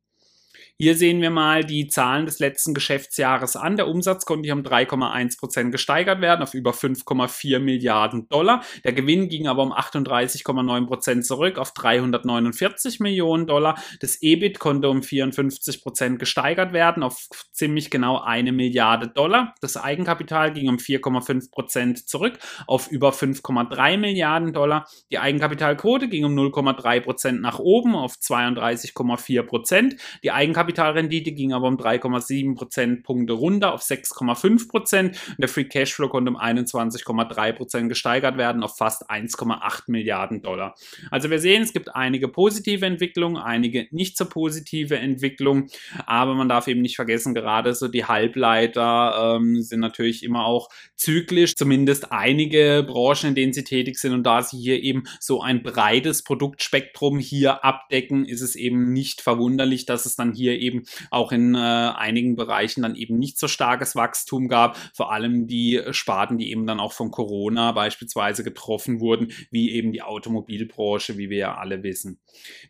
Hier 0.77 0.97
sehen 0.97 1.21
wir 1.21 1.29
mal 1.29 1.63
die 1.63 1.87
Zahlen 1.87 2.25
des 2.25 2.39
letzten 2.39 2.73
Geschäftsjahres 2.73 3.55
an. 3.55 3.77
Der 3.77 3.87
Umsatz 3.87 4.25
konnte 4.25 4.47
hier 4.47 4.55
um 4.55 4.61
3,1 4.61 5.39
Prozent 5.39 5.71
gesteigert 5.71 6.19
werden 6.19 6.43
auf 6.43 6.53
über 6.53 6.71
5,4 6.71 7.59
Milliarden 7.59 8.27
Dollar. 8.27 8.61
Der 8.83 8.91
Gewinn 8.91 9.29
ging 9.29 9.47
aber 9.47 9.63
um 9.63 9.71
38,9 9.71 10.85
Prozent 10.85 11.25
zurück 11.25 11.59
auf 11.59 11.71
349 11.71 12.99
Millionen 12.99 13.47
Dollar. 13.47 13.79
Das 14.01 14.21
EBIT 14.21 14.59
konnte 14.59 14.89
um 14.89 15.01
54 15.01 15.81
Prozent 15.81 16.19
gesteigert 16.19 16.73
werden 16.73 17.03
auf 17.03 17.29
ziemlich 17.53 17.89
genau 17.89 18.19
eine 18.19 18.51
Milliarde 18.51 19.07
Dollar. 19.07 19.55
Das 19.61 19.77
Eigenkapital 19.77 20.51
ging 20.51 20.67
um 20.67 20.75
4,5 20.75 21.51
Prozent 21.51 22.09
zurück 22.09 22.37
auf 22.67 22.91
über 22.91 23.11
5,3 23.11 23.95
Milliarden 23.95 24.51
Dollar. 24.51 24.89
Die 25.09 25.19
Eigenkapitalquote 25.19 26.09
ging 26.09 26.25
um 26.25 26.37
0,3 26.37 26.99
Prozent 26.99 27.41
nach 27.41 27.59
oben 27.59 27.95
auf 27.95 28.15
32,4 28.15 29.41
Prozent. 29.43 29.95
Die 30.21 30.33
Eigenkapital 30.33 30.64
Eigenkapitalrendite 30.65 31.31
ging 31.31 31.53
aber 31.53 31.67
um 31.67 31.77
3,7 31.77 32.55
Prozentpunkte 32.55 33.33
runter 33.33 33.73
auf 33.73 33.81
6,5 33.81 34.69
Prozent. 34.69 35.17
Der 35.37 35.47
Free 35.47 35.65
Cashflow 35.65 36.09
konnte 36.09 36.31
um 36.31 36.37
21,3 36.37 37.53
Prozent 37.53 37.89
gesteigert 37.89 38.37
werden 38.37 38.63
auf 38.63 38.77
fast 38.77 39.09
1,8 39.09 39.83
Milliarden 39.87 40.41
Dollar. 40.41 40.75
Also 41.11 41.29
wir 41.29 41.39
sehen, 41.39 41.63
es 41.63 41.73
gibt 41.73 41.95
einige 41.95 42.27
positive 42.27 42.85
Entwicklungen, 42.85 43.37
einige 43.37 43.87
nicht 43.91 44.17
so 44.17 44.25
positive 44.25 44.97
Entwicklungen, 44.97 45.69
aber 46.05 46.33
man 46.35 46.49
darf 46.49 46.67
eben 46.67 46.81
nicht 46.81 46.95
vergessen, 46.95 47.33
gerade 47.33 47.75
so 47.75 47.87
die 47.87 48.05
Halbleiter 48.05 49.37
ähm, 49.37 49.61
sind 49.61 49.79
natürlich 49.79 50.23
immer 50.23 50.45
auch 50.45 50.69
zyklisch, 50.95 51.55
zumindest 51.55 52.11
einige 52.11 52.83
Branchen, 52.87 53.29
in 53.29 53.35
denen 53.35 53.53
sie 53.53 53.63
tätig 53.63 53.99
sind 53.99 54.13
und 54.13 54.23
da 54.23 54.41
sie 54.41 54.57
hier 54.57 54.81
eben 54.81 55.03
so 55.19 55.41
ein 55.41 55.63
breites 55.63 56.23
Produktspektrum 56.23 57.19
hier 57.19 57.63
abdecken, 57.63 58.25
ist 58.25 58.41
es 58.41 58.55
eben 58.55 58.91
nicht 58.93 59.21
verwunderlich, 59.21 59.85
dass 59.85 60.05
es 60.05 60.15
dann 60.15 60.33
hier 60.33 60.54
eben 60.55 60.83
auch 61.11 61.31
in 61.31 61.55
äh, 61.55 61.57
einigen 61.57 62.35
Bereichen 62.35 62.81
dann 62.81 62.95
eben 62.95 63.17
nicht 63.17 63.37
so 63.37 63.47
starkes 63.47 63.95
Wachstum 63.95 64.47
gab. 64.47 64.77
Vor 64.93 65.11
allem 65.11 65.47
die 65.47 65.81
Sparten, 65.91 66.37
die 66.37 66.51
eben 66.51 66.67
dann 66.67 66.79
auch 66.79 66.93
von 66.93 67.11
Corona 67.11 67.71
beispielsweise 67.71 68.43
getroffen 68.43 68.99
wurden, 68.99 69.31
wie 69.51 69.71
eben 69.71 69.91
die 69.91 70.01
Automobilbranche, 70.01 71.17
wie 71.17 71.29
wir 71.29 71.37
ja 71.37 71.55
alle 71.55 71.83
wissen. 71.83 72.19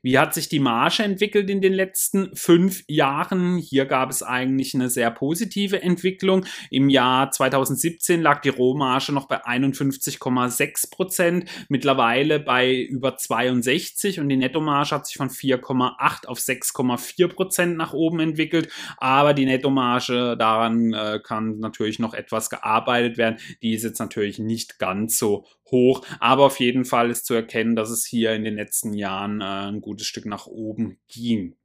Wie 0.02 0.18
hat 0.18 0.34
sich 0.34 0.50
die 0.50 0.60
Marge 0.60 1.04
entwickelt 1.04 1.50
in 1.50 1.62
den 1.62 1.74
letzten 1.74 2.36
fünf 2.36 2.84
Jahren? 2.88 3.58
Hier 3.58 3.86
gab 3.86 4.10
es 4.10 4.24
eigentlich 4.24 4.74
eine 4.76 4.90
sehr 4.90 5.12
positive 5.12 5.82
Entwicklung. 5.82 6.46
Im 6.70 6.90
Jahr 6.90 7.32
2017 7.32 8.22
lag 8.22 8.42
die 8.42 8.50
Rohmarge 8.50 9.12
noch 9.12 9.28
bei 9.28 9.46
51,6 9.46 10.92
Prozent, 10.92 11.50
mittlerweile 11.70 12.40
bei 12.40 12.76
über 12.76 13.18
62 13.18 14.20
und 14.20 14.30
die 14.30 14.38
Nettomarge 14.38 14.92
hat 14.92 15.08
sich 15.08 15.18
von 15.18 15.30
4,8 15.30 16.28
auf 16.28 16.40
6,4 16.40 17.28
Prozent 17.76 17.78
nach 17.78 17.94
oben 17.94 18.20
entwickelt, 18.20 18.70
aber 18.98 19.34
die 19.34 19.46
Nettomarge, 19.46 20.36
daran 20.38 20.94
äh, 20.94 21.20
kann 21.24 21.60
natürlich 21.60 22.00
noch 22.00 22.14
etwas 22.14 22.50
gearbeitet 22.50 23.18
werden. 23.18 23.38
Die 23.62 23.74
ist 23.74 23.84
jetzt 23.84 24.00
natürlich 24.00 24.40
nicht 24.40 24.80
ganz 24.80 25.18
so 25.18 25.46
hoch, 25.70 26.06
aber 26.20 26.46
auf 26.46 26.60
jeden 26.60 26.86
Fall 26.86 27.10
ist 27.10 27.26
zu 27.26 27.34
erkennen, 27.34 27.76
dass 27.76 27.90
es 27.90 28.06
hier 28.06 28.34
in 28.34 28.44
den 28.44 28.56
letzten 28.56 28.94
Jahren 28.94 29.42
äh, 29.42 29.70
ein 29.70 29.82
gutes 29.82 30.08
Stück 30.08 30.26
nach 30.26 30.48
oben 30.48 30.98
ging. 31.08 31.56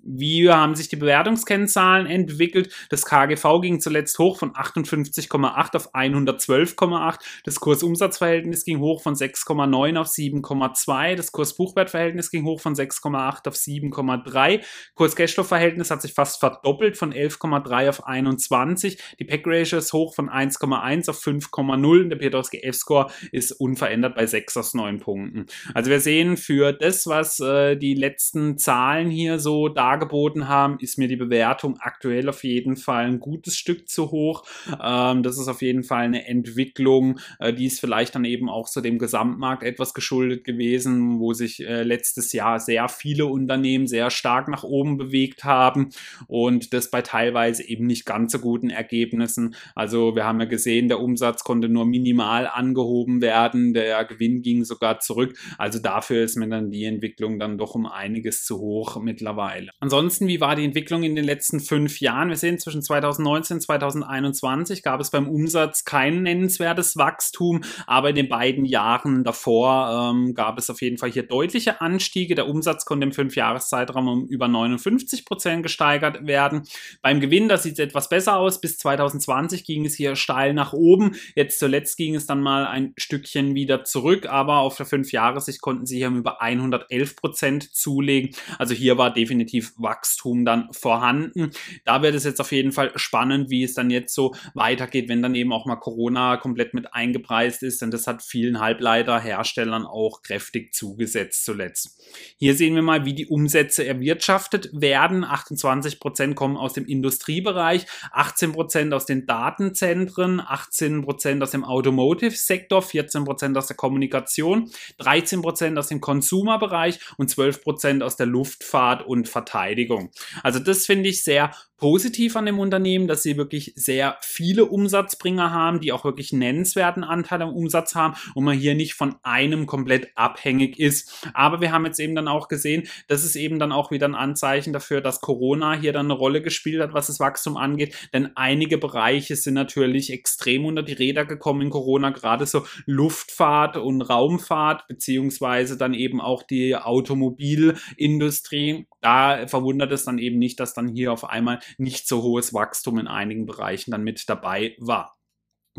Wie 0.00 0.48
haben 0.48 0.76
sich 0.76 0.88
die 0.88 0.96
Bewertungskennzahlen 0.96 2.06
entwickelt? 2.06 2.72
Das 2.88 3.04
KGV 3.04 3.60
ging 3.60 3.80
zuletzt 3.80 4.18
hoch 4.20 4.38
von 4.38 4.52
58,8 4.52 5.76
auf 5.76 5.92
112,8. 5.92 7.18
Das 7.44 7.58
Kursumsatzverhältnis 7.58 8.64
ging 8.64 8.78
hoch 8.78 9.02
von 9.02 9.16
6,9 9.16 9.98
auf 9.98 10.06
7,2. 10.06 11.16
Das 11.16 11.32
Kursbuchwertverhältnis 11.32 12.30
ging 12.30 12.44
hoch 12.44 12.60
von 12.60 12.74
6,8 12.74 13.48
auf 13.48 13.54
7,3. 13.54 14.62
Kurs-Cashflow-Verhältnis 14.94 15.90
hat 15.90 16.00
sich 16.00 16.14
fast 16.14 16.38
verdoppelt 16.38 16.96
von 16.96 17.12
11,3 17.12 17.88
auf 17.88 18.06
21. 18.06 18.98
Die 19.18 19.24
Pack-Ratio 19.24 19.78
ist 19.78 19.92
hoch 19.92 20.14
von 20.14 20.30
1,1 20.30 21.10
auf 21.10 21.20
5,0. 21.20 22.08
Der 22.08 22.16
Piotrowski 22.16 22.58
F-Score 22.62 23.10
ist 23.32 23.50
unverändert 23.50 24.14
bei 24.14 24.26
6 24.26 24.56
aus 24.58 24.74
9 24.74 25.00
Punkten. 25.00 25.46
Also 25.74 25.90
wir 25.90 26.00
sehen 26.00 26.36
für 26.36 26.72
das, 26.72 27.08
was 27.08 27.40
äh, 27.40 27.76
die 27.76 27.94
letzten 27.94 28.58
Zahlen 28.58 29.10
hier 29.10 29.40
so 29.40 29.68
da 29.68 29.87
dargeboten 29.88 30.48
haben, 30.48 30.78
ist 30.80 30.98
mir 30.98 31.08
die 31.08 31.16
Bewertung 31.16 31.78
aktuell 31.80 32.28
auf 32.28 32.44
jeden 32.44 32.76
Fall 32.76 33.06
ein 33.06 33.20
gutes 33.20 33.56
Stück 33.56 33.88
zu 33.88 34.10
hoch. 34.10 34.44
Ähm, 34.82 35.22
das 35.22 35.38
ist 35.38 35.48
auf 35.48 35.62
jeden 35.62 35.82
Fall 35.82 36.04
eine 36.04 36.26
Entwicklung, 36.26 37.18
äh, 37.38 37.54
die 37.54 37.66
ist 37.66 37.80
vielleicht 37.80 38.14
dann 38.14 38.24
eben 38.24 38.50
auch 38.50 38.68
so 38.68 38.80
dem 38.80 38.98
Gesamtmarkt 38.98 39.62
etwas 39.62 39.94
geschuldet 39.94 40.44
gewesen, 40.44 41.20
wo 41.20 41.32
sich 41.32 41.66
äh, 41.66 41.82
letztes 41.82 42.32
Jahr 42.32 42.60
sehr 42.60 42.88
viele 42.88 43.26
Unternehmen 43.26 43.86
sehr 43.86 44.10
stark 44.10 44.48
nach 44.48 44.62
oben 44.62 44.98
bewegt 44.98 45.44
haben 45.44 45.88
und 46.26 46.74
das 46.74 46.90
bei 46.90 47.00
teilweise 47.00 47.66
eben 47.66 47.86
nicht 47.86 48.04
ganz 48.04 48.32
so 48.32 48.38
guten 48.40 48.70
Ergebnissen. 48.70 49.54
Also 49.74 50.14
wir 50.14 50.24
haben 50.24 50.40
ja 50.40 50.46
gesehen, 50.46 50.88
der 50.88 51.00
Umsatz 51.00 51.44
konnte 51.44 51.68
nur 51.68 51.86
minimal 51.86 52.46
angehoben 52.46 53.22
werden, 53.22 53.72
der 53.72 54.04
Gewinn 54.04 54.42
ging 54.42 54.64
sogar 54.64 55.00
zurück. 55.00 55.38
Also 55.56 55.78
dafür 55.78 56.24
ist 56.24 56.36
mir 56.36 56.48
dann 56.48 56.70
die 56.70 56.84
Entwicklung 56.84 57.38
dann 57.38 57.56
doch 57.56 57.74
um 57.74 57.86
einiges 57.86 58.44
zu 58.44 58.58
hoch 58.58 59.00
mittlerweile. 59.00 59.70
Ansonsten, 59.80 60.26
wie 60.26 60.40
war 60.40 60.56
die 60.56 60.64
Entwicklung 60.64 61.04
in 61.04 61.14
den 61.14 61.24
letzten 61.24 61.60
fünf 61.60 62.00
Jahren? 62.00 62.30
Wir 62.30 62.36
sehen, 62.36 62.58
zwischen 62.58 62.82
2019 62.82 63.58
und 63.58 63.60
2021 63.60 64.82
gab 64.82 65.00
es 65.00 65.10
beim 65.10 65.28
Umsatz 65.28 65.84
kein 65.84 66.22
nennenswertes 66.24 66.96
Wachstum, 66.96 67.62
aber 67.86 68.10
in 68.10 68.16
den 68.16 68.28
beiden 68.28 68.64
Jahren 68.64 69.22
davor 69.22 70.12
ähm, 70.12 70.34
gab 70.34 70.58
es 70.58 70.68
auf 70.68 70.82
jeden 70.82 70.98
Fall 70.98 71.12
hier 71.12 71.22
deutliche 71.22 71.80
Anstiege. 71.80 72.34
Der 72.34 72.48
Umsatz 72.48 72.86
konnte 72.86 73.06
im 73.06 73.12
Fünfjahreszeitraum 73.12 74.08
um 74.08 74.26
über 74.26 74.48
59 74.48 75.24
Prozent 75.24 75.62
gesteigert 75.62 76.26
werden. 76.26 76.64
Beim 77.00 77.20
Gewinn, 77.20 77.48
das 77.48 77.62
sieht 77.62 77.78
etwas 77.78 78.08
besser 78.08 78.36
aus. 78.36 78.60
Bis 78.60 78.78
2020 78.78 79.64
ging 79.64 79.84
es 79.84 79.94
hier 79.94 80.16
steil 80.16 80.54
nach 80.54 80.72
oben. 80.72 81.14
Jetzt 81.36 81.60
zuletzt 81.60 81.96
ging 81.96 82.16
es 82.16 82.26
dann 82.26 82.42
mal 82.42 82.66
ein 82.66 82.94
Stückchen 82.96 83.54
wieder 83.54 83.84
zurück, 83.84 84.26
aber 84.26 84.58
auf 84.58 84.76
der 84.76 84.86
Fünfjahressicht 84.86 85.60
konnten 85.60 85.86
sie 85.86 85.98
hier 85.98 86.08
um 86.08 86.16
über 86.16 86.42
111 86.42 87.14
Prozent 87.14 87.76
zulegen. 87.76 88.34
Also 88.58 88.74
hier 88.74 88.98
war 88.98 89.12
definitiv 89.12 89.67
Wachstum 89.76 90.44
dann 90.44 90.68
vorhanden. 90.72 91.50
Da 91.84 92.02
wird 92.02 92.14
es 92.14 92.24
jetzt 92.24 92.40
auf 92.40 92.52
jeden 92.52 92.72
Fall 92.72 92.92
spannend, 92.96 93.50
wie 93.50 93.64
es 93.64 93.74
dann 93.74 93.90
jetzt 93.90 94.14
so 94.14 94.34
weitergeht, 94.54 95.08
wenn 95.08 95.22
dann 95.22 95.34
eben 95.34 95.52
auch 95.52 95.66
mal 95.66 95.76
Corona 95.76 96.36
komplett 96.36 96.74
mit 96.74 96.94
eingepreist 96.94 97.62
ist, 97.62 97.82
denn 97.82 97.90
das 97.90 98.06
hat 98.06 98.22
vielen 98.22 98.60
Halbleiterherstellern 98.60 99.84
auch 99.84 100.22
kräftig 100.22 100.74
zugesetzt 100.74 101.44
zuletzt. 101.44 102.00
Hier 102.38 102.54
sehen 102.54 102.74
wir 102.74 102.82
mal, 102.82 103.04
wie 103.04 103.14
die 103.14 103.26
Umsätze 103.26 103.86
erwirtschaftet 103.86 104.70
werden. 104.72 105.24
28 105.24 106.00
Prozent 106.00 106.36
kommen 106.36 106.56
aus 106.56 106.72
dem 106.72 106.86
Industriebereich, 106.86 107.86
18 108.12 108.52
Prozent 108.52 108.94
aus 108.94 109.06
den 109.06 109.26
Datenzentren, 109.26 110.40
18 110.40 111.02
Prozent 111.02 111.42
aus 111.42 111.50
dem 111.50 111.64
Automotive-Sektor, 111.64 112.82
14 112.82 113.24
Prozent 113.24 113.56
aus 113.56 113.66
der 113.66 113.76
Kommunikation, 113.76 114.70
13 114.98 115.42
Prozent 115.42 115.78
aus 115.78 115.88
dem 115.88 116.00
Consumer-Bereich 116.00 116.98
und 117.16 117.30
12 117.30 117.62
Prozent 117.62 118.02
aus 118.02 118.16
der 118.16 118.26
Luftfahrt 118.26 119.06
und 119.06 119.28
Verteidigung. 119.28 119.57
Verteidigung. 119.58 120.10
Also 120.42 120.58
das 120.58 120.86
finde 120.86 121.08
ich 121.08 121.24
sehr 121.24 121.50
positiv 121.78 122.36
an 122.36 122.44
dem 122.44 122.58
Unternehmen, 122.58 123.06
dass 123.06 123.22
sie 123.22 123.36
wirklich 123.36 123.72
sehr 123.76 124.16
viele 124.20 124.64
Umsatzbringer 124.64 125.52
haben, 125.52 125.78
die 125.80 125.92
auch 125.92 126.04
wirklich 126.04 126.32
nennenswerten 126.32 127.04
Anteil 127.04 127.40
am 127.40 127.54
Umsatz 127.54 127.94
haben 127.94 128.14
und 128.34 128.42
man 128.44 128.58
hier 128.58 128.74
nicht 128.74 128.94
von 128.94 129.14
einem 129.22 129.66
komplett 129.66 130.08
abhängig 130.16 130.80
ist. 130.80 131.28
Aber 131.34 131.60
wir 131.60 131.70
haben 131.70 131.86
jetzt 131.86 132.00
eben 132.00 132.16
dann 132.16 132.26
auch 132.26 132.48
gesehen, 132.48 132.88
das 133.06 133.24
ist 133.24 133.36
eben 133.36 133.60
dann 133.60 133.70
auch 133.70 133.92
wieder 133.92 134.08
ein 134.08 134.16
Anzeichen 134.16 134.72
dafür, 134.72 135.00
dass 135.00 135.20
Corona 135.20 135.74
hier 135.74 135.92
dann 135.92 136.06
eine 136.06 136.14
Rolle 136.14 136.42
gespielt 136.42 136.82
hat, 136.82 136.94
was 136.94 137.06
das 137.06 137.20
Wachstum 137.20 137.56
angeht. 137.56 137.94
Denn 138.12 138.30
einige 138.34 138.76
Bereiche 138.76 139.36
sind 139.36 139.54
natürlich 139.54 140.12
extrem 140.12 140.64
unter 140.64 140.82
die 140.82 140.94
Räder 140.94 141.24
gekommen 141.24 141.62
in 141.62 141.70
Corona, 141.70 142.10
gerade 142.10 142.46
so 142.46 142.66
Luftfahrt 142.86 143.76
und 143.76 144.02
Raumfahrt, 144.02 144.88
beziehungsweise 144.88 145.76
dann 145.76 145.94
eben 145.94 146.20
auch 146.20 146.42
die 146.42 146.74
Automobilindustrie. 146.74 148.88
Da 149.00 149.37
verwundert 149.46 149.92
es 149.92 150.04
dann 150.04 150.18
eben 150.18 150.38
nicht, 150.38 150.58
dass 150.60 150.74
dann 150.74 150.88
hier 150.88 151.12
auf 151.12 151.24
einmal 151.24 151.60
nicht 151.76 152.08
so 152.08 152.22
hohes 152.22 152.54
Wachstum 152.54 152.98
in 152.98 153.06
einigen 153.06 153.46
Bereichen 153.46 153.90
dann 153.90 154.02
mit 154.02 154.28
dabei 154.28 154.74
war. 154.78 155.17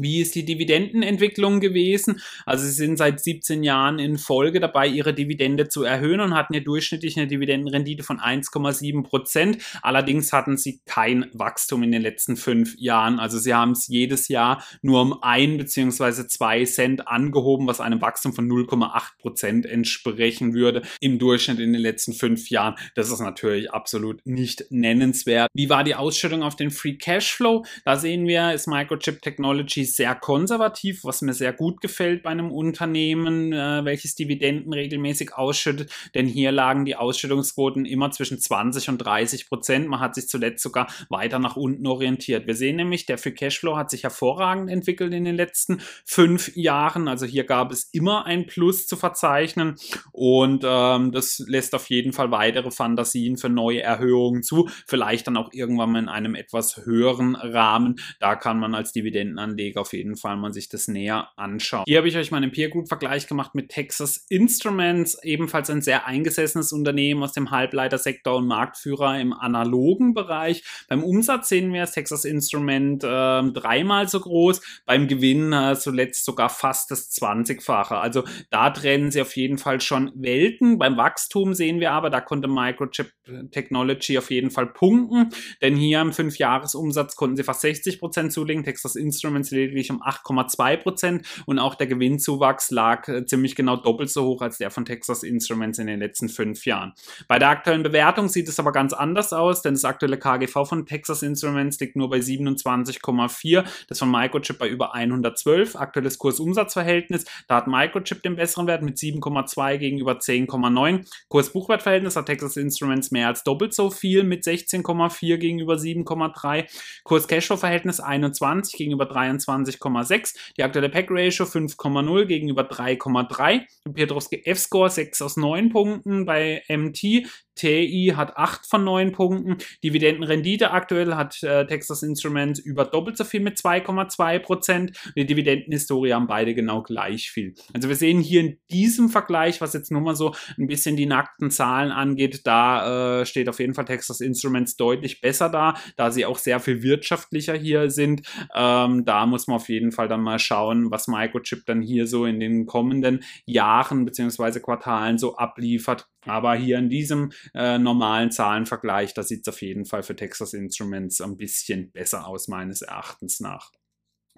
Wie 0.01 0.21
ist 0.21 0.35
die 0.35 0.45
Dividendenentwicklung 0.45 1.59
gewesen? 1.59 2.21
Also 2.45 2.65
sie 2.65 2.71
sind 2.71 2.97
seit 2.97 3.19
17 3.19 3.63
Jahren 3.63 3.99
in 3.99 4.17
Folge 4.17 4.59
dabei, 4.59 4.87
ihre 4.87 5.13
Dividende 5.13 5.69
zu 5.69 5.83
erhöhen 5.83 6.19
und 6.19 6.33
hatten 6.33 6.53
ja 6.53 6.59
durchschnittlich 6.59 7.17
eine 7.17 7.27
Dividendenrendite 7.27 8.03
von 8.03 8.19
1,7 8.19 9.03
Prozent. 9.03 9.57
Allerdings 9.81 10.33
hatten 10.33 10.57
sie 10.57 10.81
kein 10.85 11.27
Wachstum 11.33 11.83
in 11.83 11.91
den 11.91 12.01
letzten 12.01 12.37
fünf 12.37 12.75
Jahren. 12.77 13.19
Also 13.19 13.39
sie 13.39 13.53
haben 13.53 13.71
es 13.71 13.87
jedes 13.87 14.27
Jahr 14.27 14.63
nur 14.81 15.01
um 15.01 15.21
ein 15.21 15.57
bzw. 15.57 16.27
zwei 16.27 16.65
Cent 16.65 17.07
angehoben, 17.07 17.67
was 17.67 17.81
einem 17.81 18.01
Wachstum 18.01 18.33
von 18.33 18.47
0,8 18.47 19.17
Prozent 19.19 19.65
entsprechen 19.65 20.53
würde 20.53 20.81
im 20.99 21.19
Durchschnitt 21.19 21.59
in 21.59 21.73
den 21.73 21.81
letzten 21.81 22.13
fünf 22.13 22.49
Jahren. 22.49 22.75
Das 22.95 23.11
ist 23.11 23.19
natürlich 23.19 23.71
absolut 23.71 24.25
nicht 24.25 24.65
nennenswert. 24.69 25.49
Wie 25.53 25.69
war 25.69 25.83
die 25.83 25.95
Ausschüttung 25.95 26.43
auf 26.43 26.55
den 26.55 26.71
Free 26.71 26.95
Cashflow? 26.95 27.65
Da 27.85 27.97
sehen 27.97 28.27
wir, 28.27 28.53
ist 28.53 28.67
Microchip 28.67 29.21
Technologies 29.21 29.88
sehr 29.95 30.15
konservativ, 30.15 31.03
was 31.03 31.21
mir 31.21 31.33
sehr 31.33 31.53
gut 31.53 31.81
gefällt 31.81 32.23
bei 32.23 32.29
einem 32.29 32.51
Unternehmen, 32.51 33.53
äh, 33.53 33.83
welches 33.85 34.15
Dividenden 34.15 34.73
regelmäßig 34.73 35.33
ausschüttet, 35.33 35.91
denn 36.15 36.27
hier 36.27 36.51
lagen 36.51 36.85
die 36.85 36.95
Ausschüttungsquoten 36.95 37.85
immer 37.85 38.11
zwischen 38.11 38.39
20 38.39 38.89
und 38.89 38.97
30 38.99 39.47
Prozent. 39.47 39.87
Man 39.87 39.99
hat 39.99 40.15
sich 40.15 40.27
zuletzt 40.27 40.63
sogar 40.63 40.87
weiter 41.09 41.39
nach 41.39 41.55
unten 41.55 41.87
orientiert. 41.87 42.47
Wir 42.47 42.55
sehen 42.55 42.77
nämlich, 42.77 43.05
der 43.05 43.17
Free 43.17 43.31
Cashflow 43.31 43.77
hat 43.77 43.89
sich 43.89 44.03
hervorragend 44.03 44.69
entwickelt 44.69 45.13
in 45.13 45.25
den 45.25 45.35
letzten 45.35 45.81
fünf 46.05 46.55
Jahren. 46.55 47.07
Also 47.07 47.25
hier 47.25 47.43
gab 47.43 47.71
es 47.71 47.89
immer 47.91 48.25
ein 48.25 48.45
Plus 48.45 48.87
zu 48.87 48.95
verzeichnen 48.95 49.75
und 50.11 50.63
ähm, 50.65 51.11
das 51.11 51.43
lässt 51.47 51.75
auf 51.75 51.89
jeden 51.89 52.13
Fall 52.13 52.31
weitere 52.31 52.71
Fantasien 52.71 53.37
für 53.37 53.49
neue 53.49 53.81
Erhöhungen 53.81 54.43
zu. 54.43 54.69
Vielleicht 54.87 55.27
dann 55.27 55.37
auch 55.37 55.51
irgendwann 55.53 55.91
mal 55.91 55.99
in 55.99 56.09
einem 56.09 56.35
etwas 56.35 56.85
höheren 56.85 57.35
Rahmen. 57.35 57.99
Da 58.19 58.35
kann 58.35 58.59
man 58.59 58.75
als 58.75 58.91
Dividendenanleger 58.91 59.78
auf 59.79 59.93
jeden 59.93 60.15
Fall 60.15 60.37
mal 60.37 60.53
sich 60.53 60.69
das 60.69 60.87
näher 60.87 61.29
anschauen. 61.35 61.83
Hier 61.87 61.97
habe 61.97 62.07
ich 62.07 62.17
euch 62.17 62.31
mal 62.31 62.37
einen 62.37 62.51
Peer 62.51 62.69
Group 62.69 62.87
Vergleich 62.87 63.27
gemacht 63.27 63.55
mit 63.55 63.69
Texas 63.69 64.25
Instruments, 64.29 65.17
ebenfalls 65.23 65.69
ein 65.69 65.81
sehr 65.81 66.05
eingesessenes 66.05 66.73
Unternehmen 66.73 67.23
aus 67.23 67.33
dem 67.33 67.51
Halbleitersektor 67.51 68.37
und 68.37 68.47
Marktführer 68.47 69.19
im 69.19 69.33
analogen 69.33 70.13
Bereich. 70.13 70.63
Beim 70.87 71.03
Umsatz 71.03 71.49
sehen 71.49 71.73
wir 71.73 71.81
das 71.81 71.91
Texas 71.93 72.25
Instrument 72.25 73.03
äh, 73.03 73.07
dreimal 73.51 74.07
so 74.07 74.19
groß, 74.19 74.61
beim 74.85 75.07
Gewinn 75.07 75.53
äh, 75.53 75.75
zuletzt 75.77 76.25
sogar 76.25 76.49
fast 76.49 76.91
das 76.91 77.11
20-fache. 77.11 77.95
Also 77.95 78.23
da 78.49 78.69
trennen 78.69 79.11
sie 79.11 79.21
auf 79.21 79.35
jeden 79.35 79.57
Fall 79.57 79.81
schon 79.81 80.11
Welten. 80.15 80.77
Beim 80.77 80.97
Wachstum 80.97 81.53
sehen 81.53 81.79
wir 81.79 81.91
aber, 81.91 82.09
da 82.09 82.21
konnte 82.21 82.47
Microchip 82.47 83.11
Technology 83.51 84.17
auf 84.17 84.31
jeden 84.31 84.51
Fall 84.51 84.67
punkten, 84.67 85.29
denn 85.61 85.75
hier 85.75 86.01
im 86.01 86.11
5-Jahres-Umsatz 86.11 87.15
konnten 87.15 87.37
sie 87.37 87.43
fast 87.43 87.61
60 87.61 87.99
Prozent 87.99 88.31
zulegen, 88.31 88.63
Texas 88.63 88.95
Instruments 88.95 89.51
lediglich 89.59 89.91
um 89.91 90.01
8,2 90.01 90.77
Prozent 90.77 91.27
und 91.45 91.59
auch 91.59 91.75
der 91.75 91.87
Gewinnzuwachs 91.87 92.71
lag 92.71 93.07
äh, 93.07 93.25
ziemlich 93.25 93.55
genau 93.55 93.75
doppelt 93.75 94.09
so 94.09 94.25
hoch 94.25 94.41
als 94.41 94.57
der 94.57 94.71
von 94.71 94.85
Texas 94.85 95.23
Instruments 95.23 95.79
in 95.79 95.87
den 95.87 95.99
letzten 95.99 96.29
fünf 96.29 96.65
Jahren. 96.65 96.93
Bei 97.27 97.39
der 97.39 97.49
aktuellen 97.49 97.83
Bewertung 97.83 98.27
sieht 98.27 98.47
es 98.47 98.59
aber 98.59 98.71
ganz 98.71 98.93
anders 98.93 99.33
aus, 99.33 99.61
denn 99.61 99.73
das 99.73 99.85
aktuelle 99.85 100.17
KGV 100.17 100.65
von 100.67 100.85
Texas 100.85 101.21
Instruments 101.23 101.79
liegt 101.79 101.95
nur 101.95 102.09
bei 102.09 102.17
27,4, 102.17 103.65
das 103.87 103.99
von 103.99 104.11
Microchip 104.11 104.57
bei 104.57 104.67
über 104.67 104.93
112. 104.93 105.75
Aktuelles 105.75 106.17
Kurs-Umsatz-Verhältnis, 106.17 107.25
da 107.47 107.57
hat 107.57 107.67
Microchip 107.67 108.23
den 108.23 108.35
besseren 108.35 108.67
Wert 108.67 108.83
mit 108.83 108.97
7,2 108.97 109.77
gegenüber 109.77 110.13
10,9. 110.13 111.05
Kurs-Buchwert-Verhältnis 111.27 112.15
hat 112.15 112.27
Texas 112.27 112.57
Instruments 112.57 113.11
mehr 113.11 113.27
als 113.27 113.43
doppelt 113.43 113.73
so 113.73 113.89
viel 113.89 114.23
mit 114.23 114.43
16,4 114.43 115.37
gegenüber 115.37 115.75
7,3. 115.75 116.65
Kurs-Cashflow-Verhältnis 117.03 117.99
21 117.99 118.77
gegenüber 118.77 119.05
23,6. 119.49 120.35
Die 120.57 120.63
aktuelle 120.63 120.89
Pack-Ratio 120.89 121.45
5,0 121.45 122.25
gegenüber 122.25 122.63
3,3. 122.63 123.61
Piotrowski 123.93 124.43
F-Score 124.45 124.89
6 124.89 125.21
aus 125.21 125.37
9 125.37 125.69
Punkten 125.69 126.25
bei 126.25 126.63
MT. 126.69 127.27
TI 127.59 128.13
hat 128.15 128.37
8 128.37 128.65
von 128.65 128.83
9 128.83 129.11
Punkten. 129.11 129.57
Dividendenrendite 129.83 130.71
aktuell 130.71 131.15
hat 131.15 131.43
äh, 131.43 131.67
Texas 131.67 132.03
Instruments 132.03 132.59
über 132.59 132.85
doppelt 132.85 133.17
so 133.17 133.25
viel 133.25 133.41
mit 133.41 133.57
2,2 133.57 134.39
Prozent. 134.39 134.97
Die 135.15 135.25
Dividendenhistorie 135.25 136.13
haben 136.13 136.27
beide 136.27 136.55
genau 136.55 136.81
gleich 136.81 137.29
viel. 137.29 137.53
Also 137.73 137.89
wir 137.89 137.95
sehen 137.95 138.21
hier 138.21 138.41
in 138.41 138.59
diesem 138.71 139.09
Vergleich, 139.09 139.59
was 139.59 139.73
jetzt 139.73 139.91
nur 139.91 140.01
mal 140.01 140.15
so 140.15 140.33
ein 140.57 140.67
bisschen 140.67 140.95
die 140.95 141.05
nackten 141.05 141.51
Zahlen 141.51 141.91
angeht, 141.91 142.41
da 142.45 143.21
äh, 143.21 143.25
steht 143.25 143.49
auf 143.49 143.59
jeden 143.59 143.73
Fall 143.73 143.85
Texas 143.85 144.21
Instruments 144.21 144.77
deutlich 144.77 145.19
besser 145.19 145.49
da, 145.49 145.75
da 145.97 146.11
sie 146.11 146.25
auch 146.25 146.37
sehr 146.37 146.59
viel 146.59 146.81
wirtschaftlicher 146.81 147.55
hier 147.55 147.89
sind. 147.89 148.21
Ähm, 148.55 149.03
da 149.03 149.25
muss 149.25 149.47
man 149.47 149.57
auf 149.57 149.67
jeden 149.67 149.91
Fall 149.91 150.07
dann 150.07 150.21
mal 150.21 150.39
schauen, 150.39 150.91
was 150.91 151.07
Microchip 151.07 151.65
dann 151.65 151.81
hier 151.81 152.07
so 152.07 152.25
in 152.25 152.39
den 152.39 152.65
kommenden 152.65 153.23
Jahren 153.45 154.05
bzw. 154.05 154.59
Quartalen 154.61 155.17
so 155.17 155.35
abliefert. 155.35 156.07
Aber 156.25 156.53
hier 156.55 156.77
in 156.77 156.89
diesem 156.89 157.31
äh, 157.53 157.77
normalen 157.77 158.31
Zahlenvergleich, 158.31 159.13
da 159.13 159.23
sieht 159.23 159.47
es 159.47 159.53
auf 159.53 159.61
jeden 159.61 159.85
Fall 159.85 160.03
für 160.03 160.15
Texas 160.15 160.53
Instruments 160.53 161.21
ein 161.21 161.37
bisschen 161.37 161.91
besser 161.91 162.27
aus, 162.27 162.47
meines 162.47 162.81
Erachtens 162.81 163.39
nach. 163.39 163.71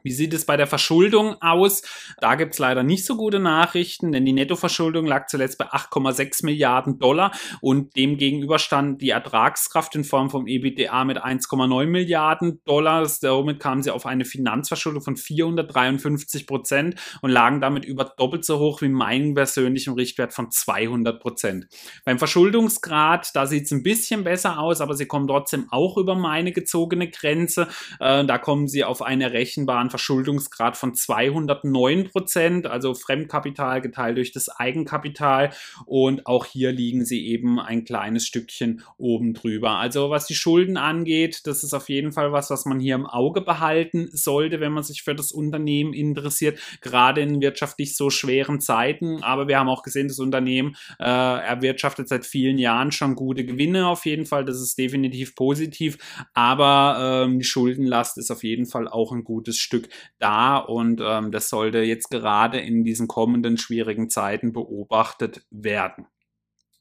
Wie 0.04 0.12
sieht 0.12 0.34
es 0.34 0.46
bei 0.46 0.58
der 0.58 0.68
Verschuldung 0.68 1.42
aus? 1.42 1.84
Da 2.20 2.36
gibt 2.36 2.54
es 2.54 2.60
leider 2.60 2.84
nicht 2.84 3.06
so 3.06 3.16
gute 3.16 3.40
Nachrichten, 3.40 4.12
denn 4.12 4.26
die 4.26 4.34
Nettoverschuldung 4.34 5.06
lag 5.06 5.28
zuletzt 5.28 5.58
bei 5.58 5.66
8,6 5.66 6.46
Milliarden 6.46 7.00
Dollar 7.00 7.32
und 7.62 7.96
demgegenüber 7.96 8.60
stand 8.60 9.02
die 9.02 9.10
Ertragskraft 9.10 9.96
in 9.96 10.04
Form 10.04 10.30
vom 10.30 10.48
EBITDA 10.48 11.04
mit 11.06 11.18
1,9 11.18 11.86
Milliarden 11.86 12.62
Dollar. 12.66 13.06
Somit 13.06 13.60
kamen 13.60 13.84
sie 13.84 13.92
auf 13.92 14.06
eine 14.06 14.26
Finanzverschuldung 14.26 15.02
von 15.02 15.18
453 15.18 16.48
Prozent 16.48 16.96
und 17.22 17.30
lagen 17.30 17.62
damit 17.62 17.86
über 17.86 18.06
doppelt 18.06 18.46
so 18.46 18.60
hoch 18.60 18.82
wie 18.82 18.90
meinen 18.90 19.34
persönlichen 19.36 19.94
Richtwert 19.94 20.34
von 20.34 20.52
200 20.52 21.20
Prozent. 21.20 21.68
Beim 22.06 22.18
Verschuldungsgrad, 22.18 23.36
da 23.36 23.46
sieht 23.46 23.66
es 23.66 23.72
ein 23.72 23.84
bisschen 23.84 24.24
besser 24.24 24.60
aus, 24.60 24.82
aber 24.82 24.96
sie 24.96 25.06
kommen 25.06 25.28
trotzdem 25.28 25.68
auch 25.70 25.98
über 25.98 26.16
meine 26.16 26.52
gezogene 26.52 27.10
Grenze. 27.10 27.68
Äh, 28.00 28.26
da 28.26 28.38
kommen 28.38 28.68
sie 28.68 28.84
auf 28.84 29.02
eine 29.02 29.32
rechenbaren 29.32 29.90
Verschuldungsgrad 29.92 30.76
von 30.76 30.96
209 30.96 32.10
Prozent, 32.10 32.66
also 32.66 32.96
Fremdkapital 32.96 33.82
geteilt 33.82 34.18
durch 34.18 34.32
das 34.32 34.50
Eigenkapital. 34.50 35.52
Und 35.86 36.26
auch 36.26 36.46
hier 36.46 36.72
liegen 36.72 37.06
sie 37.06 37.28
eben 37.28 37.60
ein 37.60 37.86
kleines 37.86 38.26
Stückchen 38.26 38.82
oben 38.98 39.36
drüber. 39.36 39.78
Also 39.78 40.10
was 40.10 40.26
die 40.26 40.36
Schulden 40.36 40.78
angeht, 40.78 41.42
das 41.46 41.64
ist 41.64 41.74
auf 41.74 41.90
jeden 41.90 42.12
Fall 42.12 42.32
was, 42.32 42.50
was 42.50 42.66
man 42.66 42.80
hier 42.80 42.96
im 42.96 43.06
Auge 43.06 43.42
behalten 43.42 44.10
sollte, 44.12 44.60
wenn 44.60 44.72
man 44.72 44.84
sich 44.84 45.04
für 45.04 45.14
das 45.14 45.32
Unternehmen 45.32 45.94
interessiert, 45.94 46.60
gerade 46.82 47.22
in 47.22 47.42
wirtschaftlich 47.42 47.96
so 47.96 48.10
schweren 48.10 48.60
Zeiten. 48.60 49.22
Aber 49.22 49.48
wir 49.48 49.60
haben 49.60 49.70
auch 49.70 49.84
gesehen, 49.84 50.08
das 50.08 50.20
Unternehmen 50.20 50.76
äh, 51.00 51.04
erwirtschaftet 51.06 52.08
seit 52.08 52.26
vielen 52.26 52.58
Jahren 52.58 52.92
schon 52.92 53.16
gute 53.16 53.46
Gewinne 53.46 53.88
auf 53.88 54.06
jeden 54.06 54.26
Fall. 54.26 54.46
Das 54.46 54.62
ist 54.62 54.78
definitiv 54.78 55.36
positiv. 55.36 55.98
Aber 56.34 57.26
ähm, 57.26 57.40
die 57.40 57.46
Schuldenlast 57.46 58.18
ist 58.18 58.32
auf 58.32 58.44
jeden 58.44 58.66
Fall 58.66 58.88
auch 58.88 59.12
ein 59.12 59.24
gutes 59.24 59.58
Stück 59.58 59.81
Stück 59.82 59.94
da 60.20 60.58
und 60.58 61.02
ähm, 61.04 61.32
das 61.32 61.50
sollte 61.50 61.80
jetzt 61.80 62.10
gerade 62.10 62.60
in 62.60 62.84
diesen 62.84 63.08
kommenden 63.08 63.58
schwierigen 63.58 64.10
Zeiten 64.10 64.54
beobachtet 64.54 65.46
werden. 65.50 66.08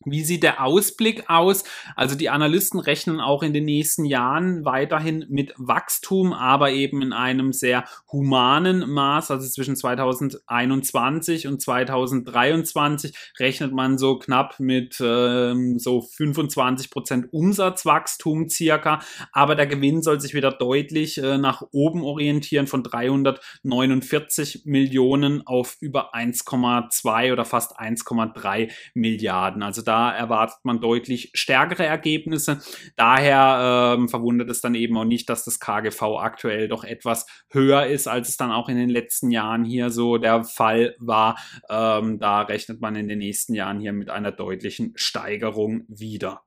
Wie 0.06 0.24
sieht 0.24 0.42
der 0.44 0.64
Ausblick 0.64 1.28
aus? 1.28 1.62
Also 1.94 2.14
die 2.14 2.30
Analysten 2.30 2.80
rechnen 2.80 3.20
auch 3.20 3.42
in 3.42 3.52
den 3.52 3.66
nächsten 3.66 4.06
Jahren 4.06 4.64
weiterhin 4.64 5.26
mit 5.28 5.52
Wachstum, 5.58 6.32
aber 6.32 6.70
eben 6.70 7.02
in 7.02 7.12
einem 7.12 7.52
sehr 7.52 7.84
humanen 8.10 8.88
Maß. 8.88 9.30
Also 9.30 9.46
zwischen 9.46 9.76
2021 9.76 11.46
und 11.46 11.60
2023 11.60 13.14
rechnet 13.38 13.74
man 13.74 13.98
so 13.98 14.18
knapp 14.18 14.58
mit 14.58 14.96
ähm, 15.02 15.78
so 15.78 16.00
25 16.00 16.88
Prozent 16.88 17.26
Umsatzwachstum 17.30 18.48
circa. 18.48 19.00
Aber 19.32 19.54
der 19.54 19.66
Gewinn 19.66 20.00
soll 20.00 20.18
sich 20.18 20.32
wieder 20.32 20.50
deutlich 20.50 21.18
äh, 21.18 21.36
nach 21.36 21.62
oben 21.72 22.04
orientieren 22.04 22.68
von 22.68 22.82
349 22.82 24.62
Millionen 24.64 25.46
auf 25.46 25.76
über 25.80 26.14
1,2 26.14 27.34
oder 27.34 27.44
fast 27.44 27.78
1,3 27.78 28.70
Milliarden. 28.94 29.62
Also 29.62 29.82
da 29.90 30.12
erwartet 30.12 30.59
man 30.62 30.81
deutlich 30.81 31.33
stärkere 31.35 31.85
Ergebnisse. 31.85 32.61
Daher 32.94 33.96
ähm, 33.98 34.09
verwundert 34.09 34.48
es 34.48 34.61
dann 34.61 34.76
eben 34.76 34.96
auch 34.96 35.05
nicht, 35.05 35.29
dass 35.29 35.44
das 35.44 35.59
KGV 35.59 36.00
aktuell 36.20 36.68
doch 36.68 36.85
etwas 36.85 37.26
höher 37.50 37.87
ist, 37.87 38.07
als 38.07 38.29
es 38.29 38.37
dann 38.37 38.53
auch 38.53 38.68
in 38.68 38.76
den 38.76 38.88
letzten 38.88 39.33
Jahren 39.33 39.64
hier 39.64 39.90
so 39.90 40.16
der 40.16 40.44
Fall 40.44 40.94
war. 41.00 41.37
Ähm, 41.68 42.20
da 42.20 42.42
rechnet 42.42 42.81
man 42.81 42.94
in 42.94 43.09
den 43.09 43.18
nächsten 43.18 43.53
Jahren 43.53 43.81
hier 43.81 43.92
mit 43.92 44.11
einer 44.11 44.31
deutlichen 44.31 44.92
Steigerung 44.94 45.87
wieder. 45.88 46.42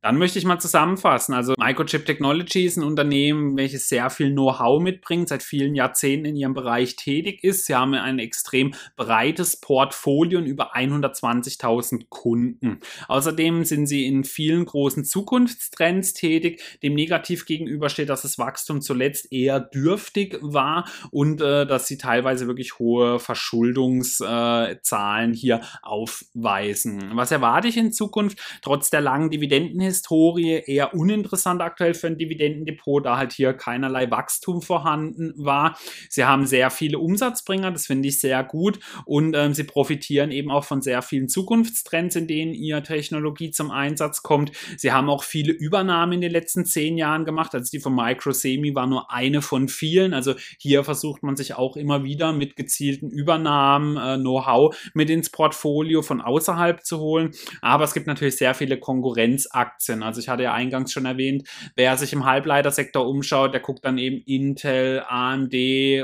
Dann 0.00 0.16
möchte 0.16 0.38
ich 0.38 0.44
mal 0.44 0.60
zusammenfassen. 0.60 1.34
Also 1.34 1.54
Microchip 1.58 2.06
Technology 2.06 2.64
ist 2.64 2.76
ein 2.76 2.84
Unternehmen, 2.84 3.56
welches 3.56 3.88
sehr 3.88 4.10
viel 4.10 4.30
Know-how 4.30 4.80
mitbringt, 4.80 5.28
seit 5.28 5.42
vielen 5.42 5.74
Jahrzehnten 5.74 6.26
in 6.26 6.36
ihrem 6.36 6.54
Bereich 6.54 6.94
tätig 6.94 7.42
ist. 7.42 7.66
Sie 7.66 7.74
haben 7.74 7.94
ein 7.94 8.20
extrem 8.20 8.74
breites 8.96 9.60
Portfolio 9.60 10.38
und 10.38 10.46
über 10.46 10.76
120.000 10.76 12.04
Kunden. 12.10 12.78
Außerdem 13.08 13.64
sind 13.64 13.86
sie 13.86 14.06
in 14.06 14.22
vielen 14.22 14.66
großen 14.66 15.04
Zukunftstrends 15.04 16.12
tätig. 16.12 16.62
Dem 16.84 16.94
negativ 16.94 17.44
gegenüber 17.44 17.88
steht, 17.88 18.08
dass 18.08 18.22
das 18.22 18.38
Wachstum 18.38 18.80
zuletzt 18.80 19.32
eher 19.32 19.58
dürftig 19.58 20.38
war 20.40 20.88
und 21.10 21.40
äh, 21.40 21.66
dass 21.66 21.88
sie 21.88 21.98
teilweise 21.98 22.46
wirklich 22.46 22.78
hohe 22.78 23.18
Verschuldungszahlen 23.18 25.32
äh, 25.32 25.36
hier 25.36 25.60
aufweisen. 25.82 27.10
Was 27.14 27.32
erwarte 27.32 27.66
ich 27.66 27.76
in 27.76 27.92
Zukunft? 27.92 28.38
Trotz 28.62 28.90
der 28.90 29.00
langen 29.00 29.30
Dividenden 29.30 29.87
Historie 29.88 30.62
eher 30.64 30.94
uninteressant 30.94 31.60
aktuell 31.60 31.94
für 31.94 32.06
ein 32.06 32.18
Dividendendepot, 32.18 33.04
da 33.04 33.16
halt 33.16 33.32
hier 33.32 33.52
keinerlei 33.52 34.10
Wachstum 34.10 34.62
vorhanden 34.62 35.34
war. 35.36 35.76
Sie 36.08 36.24
haben 36.24 36.46
sehr 36.46 36.70
viele 36.70 36.98
Umsatzbringer, 36.98 37.70
das 37.70 37.86
finde 37.86 38.08
ich 38.08 38.20
sehr 38.20 38.42
gut 38.44 38.78
und 39.04 39.34
ähm, 39.34 39.54
sie 39.54 39.64
profitieren 39.64 40.30
eben 40.30 40.50
auch 40.50 40.64
von 40.64 40.82
sehr 40.82 41.02
vielen 41.02 41.28
Zukunftstrends, 41.28 42.16
in 42.16 42.26
denen 42.26 42.54
ihre 42.54 42.82
Technologie 42.82 43.50
zum 43.50 43.70
Einsatz 43.70 44.22
kommt. 44.22 44.52
Sie 44.76 44.92
haben 44.92 45.08
auch 45.08 45.24
viele 45.24 45.52
Übernahmen 45.52 46.14
in 46.14 46.20
den 46.20 46.32
letzten 46.32 46.64
zehn 46.64 46.96
Jahren 46.96 47.24
gemacht, 47.24 47.54
also 47.54 47.70
die 47.70 47.80
von 47.80 47.94
Microsemi 47.94 48.74
war 48.74 48.86
nur 48.86 49.10
eine 49.10 49.42
von 49.42 49.68
vielen, 49.68 50.14
also 50.14 50.34
hier 50.58 50.84
versucht 50.84 51.22
man 51.22 51.36
sich 51.36 51.54
auch 51.54 51.76
immer 51.76 52.04
wieder 52.04 52.32
mit 52.32 52.56
gezielten 52.56 53.10
Übernahmen 53.10 53.96
äh, 53.96 54.16
Know-how 54.16 54.76
mit 54.94 55.10
ins 55.10 55.30
Portfolio 55.30 56.02
von 56.02 56.20
außerhalb 56.20 56.84
zu 56.84 56.98
holen, 56.98 57.30
aber 57.60 57.84
es 57.84 57.94
gibt 57.94 58.06
natürlich 58.06 58.36
sehr 58.36 58.54
viele 58.54 58.78
Konkurrenzaktien, 58.78 59.77
also 60.02 60.20
ich 60.20 60.28
hatte 60.28 60.42
ja 60.42 60.52
eingangs 60.52 60.92
schon 60.92 61.06
erwähnt, 61.06 61.48
wer 61.76 61.96
sich 61.96 62.12
im 62.12 62.24
Halbleitersektor 62.24 63.06
umschaut, 63.06 63.54
der 63.54 63.60
guckt 63.60 63.84
dann 63.84 63.96
eben 63.96 64.22
Intel, 64.26 65.02
AMD 65.08 65.54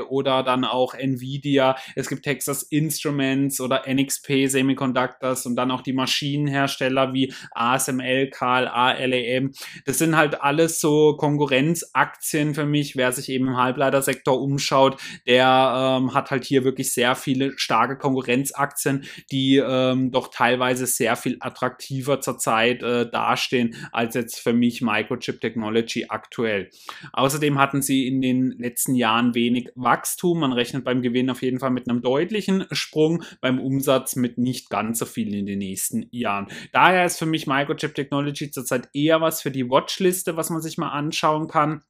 oder 0.09 0.43
dann 0.43 0.63
auch 0.63 0.93
Nvidia, 0.93 1.75
es 1.95 2.07
gibt 2.07 2.23
Texas 2.23 2.63
Instruments 2.63 3.59
oder 3.59 3.83
NXP 3.87 4.47
Semiconductors 4.47 5.45
und 5.45 5.55
dann 5.55 5.71
auch 5.71 5.81
die 5.81 5.93
Maschinenhersteller 5.93 7.13
wie 7.13 7.33
ASML, 7.51 8.29
KLA, 8.29 8.93
LEM. 8.93 9.53
Das 9.85 9.97
sind 9.97 10.15
halt 10.15 10.41
alles 10.41 10.79
so 10.79 11.17
Konkurrenzaktien 11.17 12.55
für 12.55 12.65
mich. 12.65 12.95
Wer 12.95 13.11
sich 13.11 13.29
eben 13.29 13.47
im 13.47 13.57
Halbleitersektor 13.57 14.41
umschaut, 14.41 14.99
der 15.27 15.99
ähm, 15.99 16.13
hat 16.13 16.31
halt 16.31 16.45
hier 16.45 16.63
wirklich 16.63 16.93
sehr 16.93 17.15
viele 17.15 17.57
starke 17.57 17.97
Konkurrenzaktien, 17.97 19.03
die 19.31 19.57
ähm, 19.57 20.11
doch 20.11 20.29
teilweise 20.29 20.85
sehr 20.87 21.15
viel 21.15 21.37
attraktiver 21.39 22.21
zurzeit 22.21 22.81
äh, 22.81 23.09
dastehen 23.09 23.64
als 23.91 24.15
jetzt 24.15 24.39
für 24.39 24.53
mich 24.53 24.81
Microchip 24.81 25.41
Technology 25.41 26.05
aktuell. 26.09 26.69
Außerdem 27.13 27.57
hatten 27.57 27.81
sie 27.81 28.07
in 28.07 28.21
den 28.21 28.51
letzten 28.51 28.95
Jahren 28.95 29.33
wenig 29.33 29.69
Wachstum. 29.75 30.39
Man 30.39 30.53
rechnet 30.53 30.83
beim 30.83 31.01
Gewinn 31.01 31.29
auf 31.29 31.41
jeden 31.41 31.59
Fall 31.59 31.71
mit 31.71 31.89
einem 31.89 32.01
deutlichen 32.01 32.65
Sprung, 32.71 33.23
beim 33.41 33.59
Umsatz 33.59 34.15
mit 34.15 34.37
nicht 34.37 34.69
ganz 34.69 34.99
so 34.99 35.05
viel 35.05 35.33
in 35.33 35.45
den 35.45 35.59
nächsten 35.59 36.07
Jahren. 36.11 36.47
Daher 36.71 37.05
ist 37.05 37.17
für 37.17 37.25
mich 37.25 37.47
Microchip 37.47 37.95
Technology 37.95 38.51
zurzeit 38.51 38.89
eher 38.93 39.21
was 39.21 39.41
für 39.41 39.51
die 39.51 39.69
Watchliste, 39.69 40.37
was 40.37 40.49
man 40.49 40.61
sich 40.61 40.77
mal 40.77 40.89
anschauen 40.89 41.47
kann. 41.47 41.81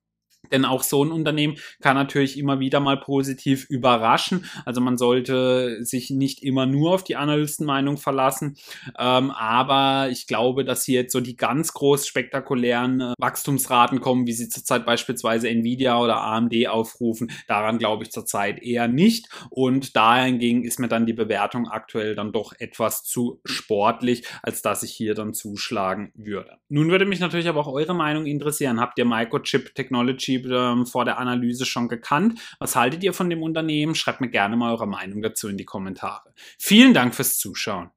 Denn 0.51 0.65
auch 0.65 0.83
so 0.83 1.03
ein 1.03 1.11
Unternehmen 1.11 1.57
kann 1.81 1.95
natürlich 1.95 2.37
immer 2.37 2.59
wieder 2.59 2.79
mal 2.79 2.99
positiv 2.99 3.65
überraschen. 3.69 4.45
Also 4.65 4.81
man 4.81 4.97
sollte 4.97 5.83
sich 5.83 6.09
nicht 6.09 6.43
immer 6.43 6.65
nur 6.65 6.93
auf 6.93 7.03
die 7.03 7.15
Analystenmeinung 7.15 7.97
verlassen. 7.97 8.57
Ähm, 8.97 9.31
aber 9.31 10.09
ich 10.09 10.27
glaube, 10.27 10.65
dass 10.65 10.83
hier 10.83 11.01
jetzt 11.01 11.13
so 11.13 11.21
die 11.21 11.35
ganz 11.35 11.73
groß 11.73 12.07
spektakulären 12.07 13.01
äh, 13.01 13.13
Wachstumsraten 13.19 14.01
kommen, 14.01 14.27
wie 14.27 14.33
sie 14.33 14.49
zurzeit 14.49 14.85
beispielsweise 14.85 15.49
Nvidia 15.49 15.99
oder 15.99 16.21
AMD 16.21 16.67
aufrufen. 16.67 17.31
Daran 17.47 17.77
glaube 17.77 18.03
ich 18.03 18.11
zurzeit 18.11 18.61
eher 18.61 18.87
nicht. 18.87 19.27
Und 19.49 19.95
dahingegen 19.95 20.63
ist 20.63 20.79
mir 20.79 20.87
dann 20.87 21.05
die 21.05 21.13
Bewertung 21.13 21.67
aktuell 21.67 22.15
dann 22.15 22.31
doch 22.31 22.53
etwas 22.59 23.03
zu 23.03 23.41
sportlich, 23.45 24.25
als 24.41 24.61
dass 24.61 24.83
ich 24.83 24.91
hier 24.91 25.15
dann 25.15 25.33
zuschlagen 25.33 26.11
würde. 26.15 26.57
Nun 26.69 26.89
würde 26.89 27.05
mich 27.05 27.19
natürlich 27.19 27.47
aber 27.47 27.61
auch 27.61 27.71
eure 27.71 27.93
Meinung 27.93 28.25
interessieren. 28.25 28.79
Habt 28.79 28.97
ihr 28.97 29.05
Microchip 29.05 29.75
Technology 29.75 30.34
ähm, 30.37 30.85
vor 30.85 31.05
der 31.05 31.17
Analyse 31.17 31.65
schon 31.65 31.87
gekannt. 31.87 32.39
Was 32.59 32.75
haltet 32.75 33.03
ihr 33.03 33.13
von 33.13 33.29
dem 33.29 33.43
Unternehmen? 33.43 33.95
Schreibt 33.95 34.21
mir 34.21 34.29
gerne 34.29 34.55
mal 34.55 34.71
eure 34.71 34.87
Meinung 34.87 35.21
dazu 35.21 35.47
in 35.47 35.57
die 35.57 35.65
Kommentare. 35.65 36.33
Vielen 36.59 36.93
Dank 36.93 37.15
fürs 37.15 37.37
Zuschauen. 37.37 37.91